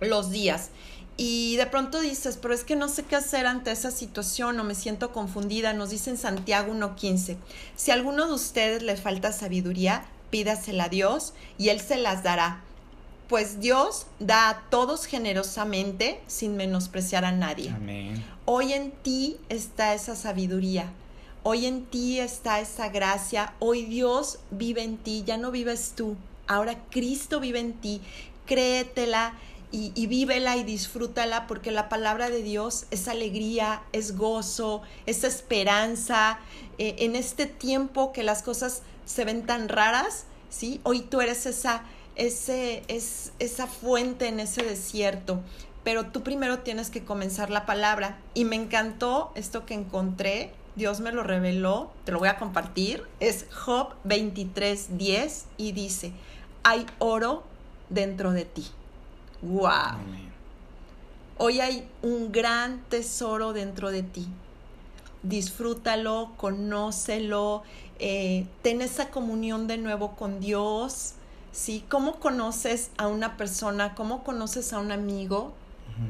los 0.00 0.30
días. 0.30 0.70
Y 1.16 1.56
de 1.56 1.66
pronto 1.66 2.00
dices, 2.00 2.38
pero 2.40 2.54
es 2.54 2.64
que 2.64 2.74
no 2.74 2.88
sé 2.88 3.04
qué 3.04 3.16
hacer 3.16 3.46
ante 3.46 3.70
esa 3.70 3.90
situación 3.90 4.58
o 4.58 4.64
me 4.64 4.74
siento 4.74 5.12
confundida. 5.12 5.72
Nos 5.72 5.90
dice 5.90 6.10
en 6.10 6.18
Santiago 6.18 6.72
1.15, 6.72 7.36
si 7.76 7.90
a 7.90 7.94
alguno 7.94 8.26
de 8.26 8.32
ustedes 8.32 8.82
le 8.82 8.96
falta 8.96 9.32
sabiduría, 9.32 10.04
pídasela 10.30 10.84
a 10.84 10.88
Dios 10.88 11.34
y 11.58 11.68
Él 11.68 11.80
se 11.80 11.96
las 11.96 12.22
dará. 12.22 12.62
Pues 13.28 13.60
Dios 13.60 14.06
da 14.18 14.48
a 14.48 14.60
todos 14.68 15.06
generosamente 15.06 16.20
sin 16.26 16.56
menospreciar 16.56 17.24
a 17.24 17.32
nadie. 17.32 17.70
Amén. 17.70 18.22
Hoy 18.44 18.72
en 18.72 18.90
ti 18.90 19.36
está 19.48 19.94
esa 19.94 20.16
sabiduría. 20.16 20.92
Hoy 21.44 21.66
en 21.66 21.84
ti 21.84 22.20
está 22.20 22.60
esa 22.60 22.88
gracia. 22.88 23.54
Hoy 23.58 23.84
Dios 23.84 24.38
vive 24.50 24.82
en 24.82 24.96
ti. 24.96 25.24
Ya 25.26 25.36
no 25.36 25.50
vives 25.50 25.92
tú. 25.96 26.16
Ahora 26.46 26.78
Cristo 26.90 27.40
vive 27.40 27.60
en 27.60 27.74
ti. 27.74 28.00
Créetela 28.46 29.34
y, 29.70 29.92
y, 29.94 30.06
vívela 30.06 30.56
y 30.56 30.64
disfrútala 30.64 31.46
porque 31.46 31.70
la 31.70 31.88
palabra 31.88 32.28
de 32.28 32.42
Dios 32.42 32.84
es 32.90 33.08
alegría, 33.08 33.82
es 33.92 34.16
gozo, 34.16 34.82
es 35.06 35.24
esperanza. 35.24 36.38
Eh, 36.78 36.96
en 36.98 37.16
este 37.16 37.46
tiempo 37.46 38.12
que 38.12 38.22
las 38.22 38.42
cosas 38.42 38.82
se 39.06 39.24
ven 39.24 39.46
tan 39.46 39.68
raras, 39.68 40.24
¿sí? 40.50 40.80
Hoy 40.84 41.00
tú 41.00 41.20
eres 41.20 41.46
esa, 41.46 41.84
ese, 42.16 42.82
es, 42.88 43.32
esa 43.38 43.66
fuente 43.66 44.28
en 44.28 44.40
ese 44.40 44.62
desierto, 44.62 45.40
pero 45.84 46.06
tú 46.06 46.22
primero 46.22 46.60
tienes 46.60 46.90
que 46.90 47.04
comenzar 47.04 47.50
la 47.50 47.66
palabra. 47.66 48.18
Y 48.34 48.44
me 48.44 48.56
encantó 48.56 49.32
esto 49.34 49.64
que 49.66 49.74
encontré, 49.74 50.52
Dios 50.76 51.00
me 51.00 51.12
lo 51.12 51.22
reveló, 51.22 51.92
te 52.04 52.12
lo 52.12 52.18
voy 52.18 52.28
a 52.28 52.38
compartir, 52.38 53.04
es 53.20 53.46
Job 53.52 53.94
23:10 54.04 55.44
y 55.56 55.72
dice, 55.72 56.12
hay 56.62 56.86
oro 56.98 57.44
dentro 57.92 58.32
de 58.32 58.44
ti. 58.44 58.66
¡Wow! 59.42 59.98
Hoy 61.38 61.60
hay 61.60 61.88
un 62.02 62.32
gran 62.32 62.82
tesoro 62.88 63.52
dentro 63.52 63.90
de 63.90 64.02
ti. 64.02 64.28
Disfrútalo, 65.22 66.32
conócelo, 66.36 67.62
eh, 67.98 68.46
ten 68.62 68.80
esa 68.82 69.10
comunión 69.10 69.66
de 69.66 69.78
nuevo 69.78 70.16
con 70.16 70.40
Dios, 70.40 71.14
¿sí? 71.52 71.84
¿Cómo 71.88 72.18
conoces 72.18 72.90
a 72.96 73.06
una 73.06 73.36
persona? 73.36 73.94
¿Cómo 73.94 74.24
conoces 74.24 74.72
a 74.72 74.78
un 74.78 74.92
amigo? 74.92 75.52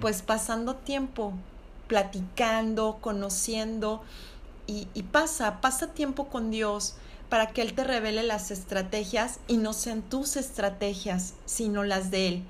Pues 0.00 0.22
pasando 0.22 0.76
tiempo, 0.76 1.32
platicando, 1.88 2.98
conociendo 3.00 4.02
y, 4.66 4.86
y, 4.94 5.02
pasa, 5.02 5.60
pasa 5.60 5.88
tiempo 5.88 6.28
con 6.28 6.50
Dios 6.50 6.94
para 7.32 7.46
que 7.54 7.62
Él 7.62 7.72
te 7.72 7.82
revele 7.82 8.22
las 8.22 8.50
estrategias 8.50 9.38
y 9.48 9.56
no 9.56 9.72
sean 9.72 10.02
tus 10.02 10.36
estrategias, 10.36 11.32
sino 11.46 11.82
las 11.82 12.10
de 12.10 12.28
Él. 12.28 12.42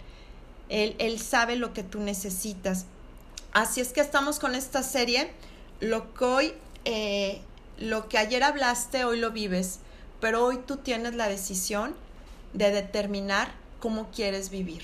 Él, 0.70 0.96
él 0.98 1.20
sabe 1.20 1.54
lo 1.54 1.72
que 1.72 1.84
tú 1.84 2.00
necesitas. 2.00 2.86
Así 3.52 3.80
es 3.80 3.92
que 3.92 4.00
estamos 4.00 4.40
con 4.40 4.56
esta 4.56 4.82
serie, 4.82 5.30
lo 5.78 6.12
que 6.14 6.24
hoy 6.24 6.54
eh, 6.84 7.42
lo 7.78 8.08
que 8.08 8.18
ayer 8.18 8.42
hablaste, 8.42 9.04
hoy 9.04 9.20
lo 9.20 9.30
vives, 9.30 9.78
pero 10.20 10.44
hoy 10.44 10.58
tú 10.66 10.78
tienes 10.78 11.14
la 11.14 11.28
decisión 11.28 11.94
de 12.52 12.72
determinar 12.72 13.52
cómo 13.78 14.10
quieres 14.10 14.50
vivir, 14.50 14.82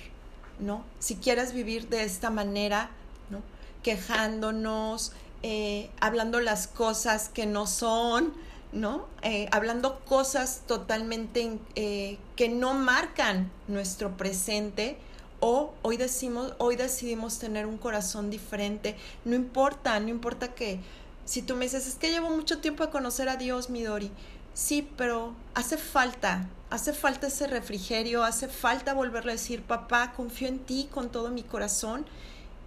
¿no? 0.61 0.84
Si 1.00 1.16
quieres 1.16 1.52
vivir 1.52 1.88
de 1.88 2.04
esta 2.04 2.30
manera, 2.30 2.90
¿no? 3.30 3.42
Quejándonos, 3.82 5.11
eh, 5.42 5.90
hablando 6.00 6.38
las 6.38 6.68
cosas 6.68 7.30
que 7.30 7.46
no 7.46 7.66
son, 7.66 8.32
¿no? 8.72 9.07
Eh, 9.22 9.48
hablando 9.52 10.00
cosas 10.00 10.62
totalmente 10.66 11.59
eh, 11.74 12.18
que 12.37 12.48
no 12.48 12.74
marcan 12.74 13.50
nuestro 13.66 14.16
presente, 14.16 14.98
o 15.40 15.72
hoy 15.83 15.96
decimos, 15.96 16.54
hoy 16.59 16.76
decidimos 16.76 17.38
tener 17.38 17.66
un 17.66 17.78
corazón 17.78 18.31
diferente, 18.31 18.96
no 19.24 19.37
importa, 19.37 19.98
no 20.00 20.09
importa 20.09 20.54
que 20.54 20.81
si 21.24 21.42
tú 21.42 21.54
me 21.54 21.66
dices, 21.66 21.87
es 21.87 21.94
que 21.94 22.11
llevo 22.11 22.31
mucho 22.31 22.59
tiempo 22.59 22.83
a 22.83 22.90
conocer 22.90 23.28
a 23.28 23.37
Dios, 23.37 23.70
Midori, 23.70 24.11
sí, 24.54 24.88
pero 24.96 25.35
hace 25.54 25.76
falta, 25.76 26.48
hace 26.70 26.92
falta 26.92 27.26
ese 27.26 27.46
refrigerio, 27.46 28.24
hace 28.24 28.48
falta 28.48 28.94
volverle 28.94 29.33
a 29.33 29.35
decir, 29.35 29.62
papá, 29.62 30.12
confío 30.16 30.48
en 30.48 30.59
ti 30.59 30.88
con 30.90 31.11
todo 31.11 31.31
mi 31.31 31.42
corazón. 31.42 32.07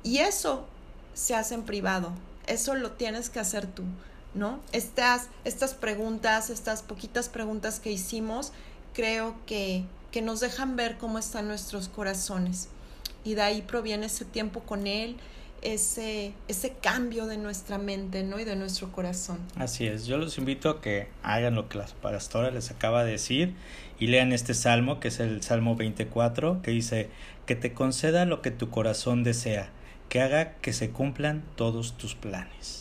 Y 0.03 0.19
eso 0.19 0.65
se 1.13 1.35
hace 1.35 1.55
en 1.55 1.63
privado, 1.63 2.13
eso 2.47 2.75
lo 2.75 2.91
tienes 2.91 3.29
que 3.29 3.39
hacer 3.39 3.65
tú, 3.67 3.83
¿no? 4.33 4.59
Estas, 4.71 5.29
estas 5.45 5.73
preguntas, 5.73 6.49
estas 6.49 6.83
poquitas 6.83 7.29
preguntas 7.29 7.79
que 7.79 7.91
hicimos, 7.91 8.51
creo 8.93 9.35
que, 9.45 9.83
que 10.11 10.21
nos 10.21 10.39
dejan 10.39 10.75
ver 10.75 10.97
cómo 10.97 11.19
están 11.19 11.47
nuestros 11.47 11.87
corazones. 11.87 12.69
Y 13.23 13.35
de 13.35 13.41
ahí 13.43 13.61
proviene 13.61 14.07
ese 14.07 14.25
tiempo 14.25 14.61
con 14.61 14.87
Él, 14.87 15.17
ese, 15.61 16.33
ese 16.47 16.73
cambio 16.81 17.27
de 17.27 17.37
nuestra 17.37 17.77
mente 17.77 18.23
¿no? 18.23 18.39
y 18.39 18.43
de 18.43 18.55
nuestro 18.55 18.91
corazón. 18.91 19.39
Así 19.55 19.85
es, 19.85 20.05
yo 20.05 20.17
los 20.17 20.37
invito 20.37 20.69
a 20.69 20.81
que 20.81 21.07
hagan 21.23 21.55
lo 21.55 21.69
que 21.69 21.77
la 21.77 21.85
pastora 22.01 22.51
les 22.51 22.71
acaba 22.71 23.03
de 23.03 23.11
decir 23.11 23.53
y 23.99 24.07
lean 24.07 24.33
este 24.33 24.53
salmo, 24.53 24.99
que 24.99 25.09
es 25.09 25.19
el 25.19 25.43
Salmo 25.43 25.75
24, 25.75 26.61
que 26.63 26.71
dice, 26.71 27.09
que 27.45 27.55
te 27.55 27.73
conceda 27.73 28.25
lo 28.25 28.41
que 28.41 28.49
tu 28.49 28.69
corazón 28.69 29.23
desea, 29.23 29.69
que 30.09 30.21
haga 30.21 30.53
que 30.55 30.73
se 30.73 30.89
cumplan 30.89 31.43
todos 31.55 31.97
tus 31.97 32.15
planes, 32.15 32.80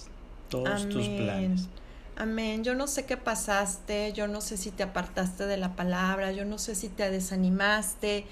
todos 0.51 0.89
tus 0.89 1.09
planes. 1.09 1.69
Amén. 2.17 2.65
Yo 2.65 2.75
no 2.75 2.87
sé 2.87 3.07
qué 3.07 3.17
pasaste, 3.17 4.13
yo 4.13 4.29
no 4.29 4.43
sé 4.43 4.59
si 4.59 4.71
te 4.71 4.83
apartaste 4.83 5.47
de 5.47 5.57
la 5.57 5.75
palabra, 5.75 6.33
yo 6.33 6.45
no 6.45 6.59
sé 6.59 6.75
si 6.75 6.91
te 6.91 7.11
desanimaste, 7.11 8.27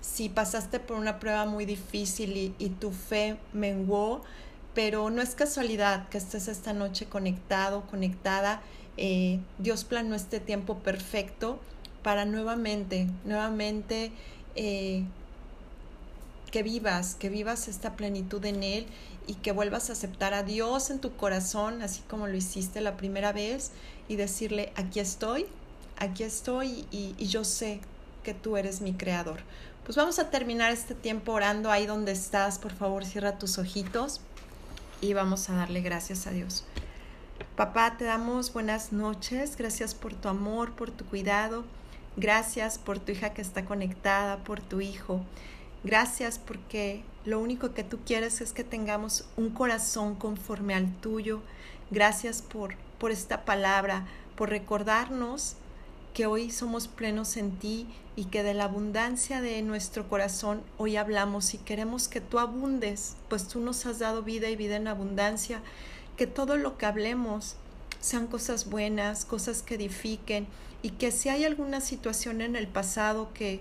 si 0.00 0.28
pasaste 0.28 0.78
por 0.78 0.98
una 0.98 1.18
prueba 1.18 1.44
muy 1.44 1.64
difícil 1.64 2.54
y, 2.56 2.68
tu 2.68 2.92
fe 2.92 3.36
menguó, 3.52 4.22
pero 4.72 5.10
no 5.10 5.20
es 5.20 5.34
casualidad 5.34 6.08
que 6.10 6.18
estés 6.18 6.46
esta 6.46 6.72
noche 6.72 7.06
conectado, 7.06 7.82
conectada. 7.90 8.62
Eh, 8.96 9.40
Dios 9.58 9.84
planeó 9.84 10.14
este 10.14 10.38
tiempo 10.38 10.78
perfecto 10.78 11.58
para 12.04 12.26
nuevamente, 12.26 13.08
nuevamente 13.24 14.12
eh, 14.54 15.02
que 16.54 16.62
vivas, 16.62 17.16
que 17.16 17.30
vivas 17.30 17.66
esta 17.66 17.96
plenitud 17.96 18.44
en 18.44 18.62
Él 18.62 18.86
y 19.26 19.34
que 19.34 19.50
vuelvas 19.50 19.90
a 19.90 19.94
aceptar 19.94 20.34
a 20.34 20.44
Dios 20.44 20.88
en 20.90 21.00
tu 21.00 21.16
corazón, 21.16 21.82
así 21.82 22.02
como 22.08 22.28
lo 22.28 22.36
hiciste 22.36 22.80
la 22.80 22.96
primera 22.96 23.32
vez, 23.32 23.72
y 24.06 24.14
decirle, 24.14 24.72
aquí 24.76 25.00
estoy, 25.00 25.46
aquí 25.96 26.22
estoy 26.22 26.86
y, 26.92 27.16
yo 27.26 27.42
sé 27.42 27.80
que 28.22 28.34
tú 28.34 28.56
eres 28.56 28.82
mi 28.82 28.92
creador. 28.92 29.40
Pues 29.82 29.96
vamos 29.96 30.20
a 30.20 30.30
terminar 30.30 30.70
este 30.70 30.94
tiempo 30.94 31.32
orando 31.32 31.72
ahí 31.72 31.86
donde 31.86 32.12
estás. 32.12 32.60
Por 32.60 32.70
favor, 32.70 33.04
cierra 33.04 33.36
tus 33.36 33.58
ojitos 33.58 34.20
y 35.00 35.12
vamos 35.12 35.50
a 35.50 35.54
darle 35.54 35.80
gracias 35.80 36.28
a 36.28 36.30
Dios. 36.30 36.62
Papá, 37.56 37.96
te 37.98 38.04
damos 38.04 38.52
buenas 38.52 38.92
noches. 38.92 39.56
Gracias 39.56 39.96
por 39.96 40.14
tu 40.14 40.28
amor, 40.28 40.70
por 40.76 40.92
tu 40.92 41.04
cuidado. 41.04 41.64
Gracias 42.16 42.78
por 42.78 43.00
tu 43.00 43.10
hija 43.10 43.34
que 43.34 43.42
está 43.42 43.64
conectada, 43.64 44.36
por 44.44 44.60
tu 44.60 44.80
hijo. 44.80 45.20
Gracias 45.84 46.38
porque 46.38 47.04
lo 47.26 47.40
único 47.40 47.74
que 47.74 47.84
tú 47.84 47.98
quieres 48.06 48.40
es 48.40 48.52
que 48.52 48.64
tengamos 48.64 49.26
un 49.36 49.50
corazón 49.50 50.14
conforme 50.14 50.74
al 50.74 50.90
tuyo. 50.96 51.42
Gracias 51.90 52.40
por, 52.40 52.74
por 52.98 53.10
esta 53.10 53.44
palabra, 53.44 54.06
por 54.34 54.48
recordarnos 54.48 55.56
que 56.14 56.24
hoy 56.24 56.50
somos 56.50 56.88
plenos 56.88 57.36
en 57.36 57.50
ti 57.58 57.86
y 58.16 58.26
que 58.26 58.42
de 58.42 58.54
la 58.54 58.64
abundancia 58.64 59.42
de 59.42 59.60
nuestro 59.60 60.08
corazón 60.08 60.62
hoy 60.78 60.96
hablamos 60.96 61.52
y 61.52 61.58
queremos 61.58 62.08
que 62.08 62.22
tú 62.22 62.38
abundes, 62.38 63.16
pues 63.28 63.46
tú 63.46 63.60
nos 63.60 63.84
has 63.84 63.98
dado 63.98 64.22
vida 64.22 64.48
y 64.48 64.56
vida 64.56 64.76
en 64.76 64.88
abundancia, 64.88 65.60
que 66.16 66.26
todo 66.26 66.56
lo 66.56 66.78
que 66.78 66.86
hablemos 66.86 67.56
sean 68.00 68.26
cosas 68.26 68.70
buenas, 68.70 69.24
cosas 69.24 69.62
que 69.62 69.74
edifiquen 69.74 70.46
y 70.82 70.90
que 70.90 71.10
si 71.10 71.28
hay 71.28 71.44
alguna 71.44 71.80
situación 71.80 72.40
en 72.40 72.56
el 72.56 72.68
pasado 72.68 73.32
que, 73.34 73.60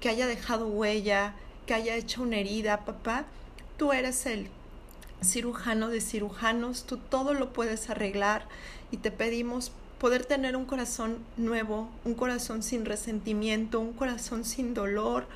que 0.00 0.08
haya 0.08 0.26
dejado 0.26 0.66
huella, 0.66 1.36
que 1.66 1.74
haya 1.74 1.96
hecho 1.96 2.22
una 2.22 2.38
herida, 2.38 2.84
papá, 2.84 3.24
tú 3.76 3.92
eres 3.92 4.26
el 4.26 4.48
cirujano 5.22 5.88
de 5.88 6.00
cirujanos, 6.00 6.84
tú 6.84 6.96
todo 6.96 7.34
lo 7.34 7.52
puedes 7.52 7.90
arreglar 7.90 8.46
y 8.90 8.96
te 8.98 9.10
pedimos 9.10 9.72
poder 9.98 10.24
tener 10.24 10.56
un 10.56 10.64
corazón 10.64 11.18
nuevo, 11.36 11.88
un 12.04 12.14
corazón 12.14 12.62
sin 12.62 12.84
resentimiento, 12.84 13.78
un 13.78 13.92
corazón 13.92 14.44
sin 14.44 14.74
dolor, 14.74 15.26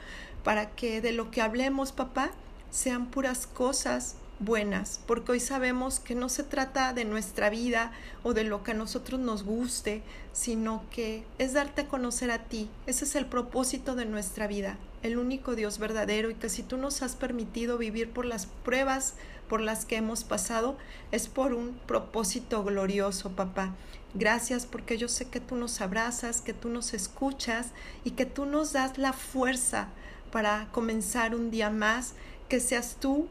para 0.43 0.71
que 0.71 1.01
de 1.01 1.13
lo 1.13 1.31
que 1.31 1.41
hablemos, 1.41 1.93
papá, 1.93 2.31
sean 2.71 3.07
puras 3.07 3.47
cosas 3.47 4.17
buenas, 4.39 5.01
porque 5.07 5.33
hoy 5.33 5.41
sabemos 5.41 6.01
que 6.01 6.15
no 6.15 6.29
se 6.29 6.43
trata 6.43 6.93
de 6.93 7.05
nuestra 7.05 7.49
vida 7.49 7.93
o 8.23 8.35
de 8.35 8.45
lo 8.45 8.63
que 8.63 8.73
a 8.73 8.75
nosotros 8.75 9.21
nos 9.21 9.45
guste, 9.45 10.03
sino 10.33 10.85
que 10.91 11.25
es 11.39 11.53
darte 11.53 11.83
a 11.83 11.89
conocer 11.89 12.31
a 12.31 12.45
ti. 12.45 12.69
Ese 12.87 13.05
es 13.05 13.15
el 13.15 13.27
propósito 13.27 13.95
de 13.95 14.05
nuestra 14.05 14.47
vida, 14.47 14.79
el 15.03 15.19
único 15.19 15.55
Dios 15.55 15.79
verdadero 15.79 16.31
y 16.31 16.35
que 16.35 16.49
si 16.49 16.63
tú 16.63 16.77
nos 16.77 17.03
has 17.03 17.17
permitido 17.17 17.79
vivir 17.79 18.11
por 18.11 18.25
las 18.25 18.47
pruebas 18.47 19.15
por 19.49 19.61
las 19.61 19.85
que 19.85 19.97
hemos 19.97 20.25
pasado, 20.25 20.77
es 21.13 21.29
por 21.29 21.53
un 21.53 21.79
propósito 21.87 22.65
glorioso, 22.65 23.31
papá. 23.33 23.75
Gracias 24.15 24.67
porque 24.67 24.99
yo 24.99 25.09
sé 25.09 25.29
que 25.29 25.41
tú 25.41 25.57
nos 25.57 25.81
abrazas, 25.81 26.41
que 26.41 26.55
tú 26.55 26.69
nos 26.69 26.95
escuchas 26.95 27.69
y 28.05 28.13
que 28.13 28.27
tú 28.27 28.47
nos 28.47 28.73
das 28.73 28.99
la 28.99 29.13
fuerza 29.13 29.89
para 30.33 30.69
comenzar 30.73 31.35
un 31.35 31.51
día 31.51 31.71
más, 31.71 32.15
que 32.49 32.61
seas 32.61 32.97
tú 32.99 33.29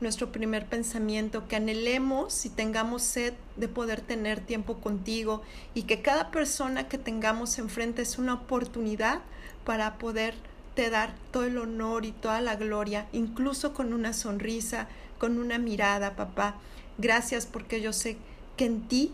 nuestro 0.00 0.30
primer 0.30 0.66
pensamiento, 0.66 1.48
que 1.48 1.56
anhelemos 1.56 2.44
y 2.46 2.50
tengamos 2.50 3.02
sed 3.02 3.34
de 3.56 3.68
poder 3.68 4.00
tener 4.00 4.40
tiempo 4.40 4.78
contigo 4.78 5.42
y 5.74 5.82
que 5.82 6.02
cada 6.02 6.30
persona 6.30 6.88
que 6.88 6.98
tengamos 6.98 7.58
enfrente 7.58 8.02
es 8.02 8.18
una 8.18 8.34
oportunidad 8.34 9.20
para 9.64 9.98
poder 9.98 10.34
te 10.78 10.90
dar 10.90 11.12
todo 11.32 11.42
el 11.42 11.58
honor 11.58 12.04
y 12.04 12.12
toda 12.12 12.40
la 12.40 12.54
gloria, 12.54 13.08
incluso 13.12 13.74
con 13.74 13.92
una 13.92 14.12
sonrisa, 14.12 14.86
con 15.18 15.40
una 15.40 15.58
mirada, 15.58 16.14
papá. 16.14 16.54
Gracias 16.98 17.46
porque 17.46 17.80
yo 17.80 17.92
sé 17.92 18.16
que 18.56 18.66
en 18.66 18.86
ti 18.86 19.10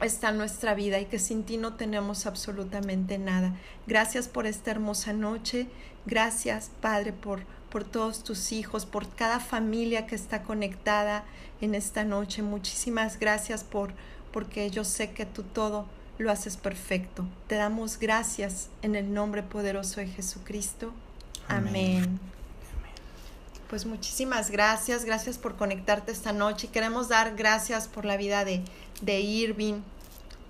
está 0.00 0.32
nuestra 0.32 0.72
vida 0.72 0.98
y 0.98 1.04
que 1.04 1.18
sin 1.18 1.42
ti 1.42 1.58
no 1.58 1.74
tenemos 1.74 2.24
absolutamente 2.24 3.18
nada. 3.18 3.54
Gracias 3.86 4.28
por 4.28 4.46
esta 4.46 4.70
hermosa 4.70 5.12
noche. 5.12 5.66
Gracias, 6.06 6.70
Padre, 6.80 7.12
por, 7.12 7.42
por 7.68 7.84
todos 7.84 8.24
tus 8.24 8.50
hijos, 8.50 8.86
por 8.86 9.06
cada 9.14 9.40
familia 9.40 10.06
que 10.06 10.14
está 10.14 10.42
conectada 10.42 11.24
en 11.60 11.74
esta 11.74 12.02
noche. 12.02 12.40
Muchísimas 12.40 13.18
gracias 13.18 13.62
por 13.62 13.92
porque 14.32 14.70
yo 14.70 14.84
sé 14.84 15.10
que 15.10 15.26
tú 15.26 15.42
todo 15.42 15.84
lo 16.18 16.30
haces 16.30 16.56
perfecto. 16.56 17.24
Te 17.46 17.56
damos 17.56 17.98
gracias 17.98 18.68
en 18.82 18.96
el 18.96 19.12
nombre 19.12 19.42
poderoso 19.42 20.00
de 20.00 20.06
Jesucristo. 20.06 20.92
Amén. 21.48 22.20
Pues 23.68 23.86
muchísimas 23.86 24.50
gracias, 24.50 25.04
gracias 25.04 25.38
por 25.38 25.56
conectarte 25.56 26.12
esta 26.12 26.32
noche. 26.32 26.68
Queremos 26.68 27.08
dar 27.08 27.36
gracias 27.36 27.88
por 27.88 28.04
la 28.04 28.18
vida 28.18 28.44
de, 28.44 28.62
de 29.00 29.20
Irving, 29.20 29.80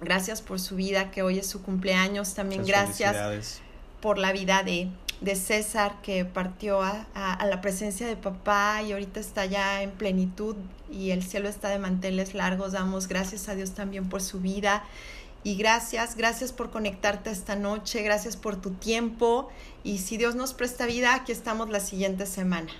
gracias 0.00 0.42
por 0.42 0.58
su 0.58 0.74
vida, 0.74 1.12
que 1.12 1.22
hoy 1.22 1.38
es 1.38 1.46
su 1.46 1.62
cumpleaños. 1.62 2.34
También 2.34 2.66
gracias 2.66 3.60
por 4.00 4.18
la 4.18 4.32
vida 4.32 4.64
de, 4.64 4.88
de 5.20 5.36
César, 5.36 5.94
que 6.02 6.24
partió 6.24 6.82
a, 6.82 7.06
a, 7.14 7.46
la 7.46 7.60
presencia 7.60 8.08
de 8.08 8.16
papá 8.16 8.82
y 8.82 8.90
ahorita 8.90 9.20
está 9.20 9.46
ya 9.46 9.82
en 9.82 9.92
plenitud 9.92 10.56
y 10.90 11.12
el 11.12 11.22
cielo 11.22 11.48
está 11.48 11.68
de 11.68 11.78
manteles 11.78 12.34
largos. 12.34 12.72
Damos 12.72 13.06
gracias 13.06 13.48
a 13.48 13.54
Dios 13.54 13.70
también 13.70 14.08
por 14.08 14.20
su 14.20 14.40
vida. 14.40 14.82
Y 15.45 15.57
gracias, 15.57 16.16
gracias 16.16 16.53
por 16.53 16.70
conectarte 16.70 17.30
esta 17.30 17.57
noche, 17.57 18.03
gracias 18.03 18.36
por 18.36 18.57
tu 18.57 18.70
tiempo. 18.70 19.51
Y 19.82 19.99
si 19.99 20.16
Dios 20.16 20.34
nos 20.36 20.55
presta 20.55 20.86
vida, 20.86 21.14
aquí 21.14 21.32
estamos 21.32 21.68
la 21.68 21.80
siguiente 21.80 22.26
semana. 22.26 22.70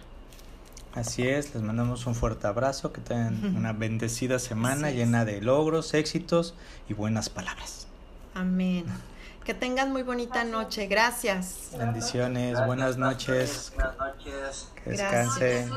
Así 0.95 1.27
es, 1.27 1.55
les 1.55 1.63
mandamos 1.63 2.07
un 2.07 2.15
fuerte 2.15 2.47
abrazo, 2.47 2.93
que 2.93 3.01
tengan 3.01 3.57
una 3.57 3.73
bendecida 3.73 4.39
semana 4.39 4.91
llena 4.91 5.25
de 5.25 5.41
logros, 5.41 5.95
éxitos 5.95 6.55
y 6.89 6.95
buenas 6.95 7.31
palabras. 7.31 7.87
Amén. 8.35 8.85
Que 9.45 9.55
tengan 9.55 9.93
muy 9.93 10.03
bonita 10.03 10.45
noche. 10.45 10.86
Gracias. 10.86 11.70
Bendiciones, 11.76 12.64
buenas 12.64 12.97
noches. 12.97 13.72
Buenas 13.74 13.99
noches. 13.99 14.68
Que 14.84 14.90
descansen. 14.90 15.70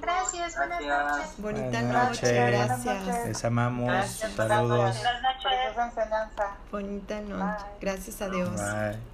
Gracias, 0.00 0.56
buenas 0.56 0.82
noches. 0.82 1.34
Bonita 1.38 1.82
noche, 1.82 2.32
gracias. 2.32 3.26
Les 3.26 3.44
amamos. 3.44 3.88
Gracias, 3.88 4.32
Saludos. 4.32 4.96
Buenas 4.96 5.22
noches. 5.22 6.52
Bonita 6.70 7.20
noche. 7.20 7.64
Gracias 7.80 8.22
a 8.22 8.28
Dios. 8.28 8.50
Bye. 8.56 9.11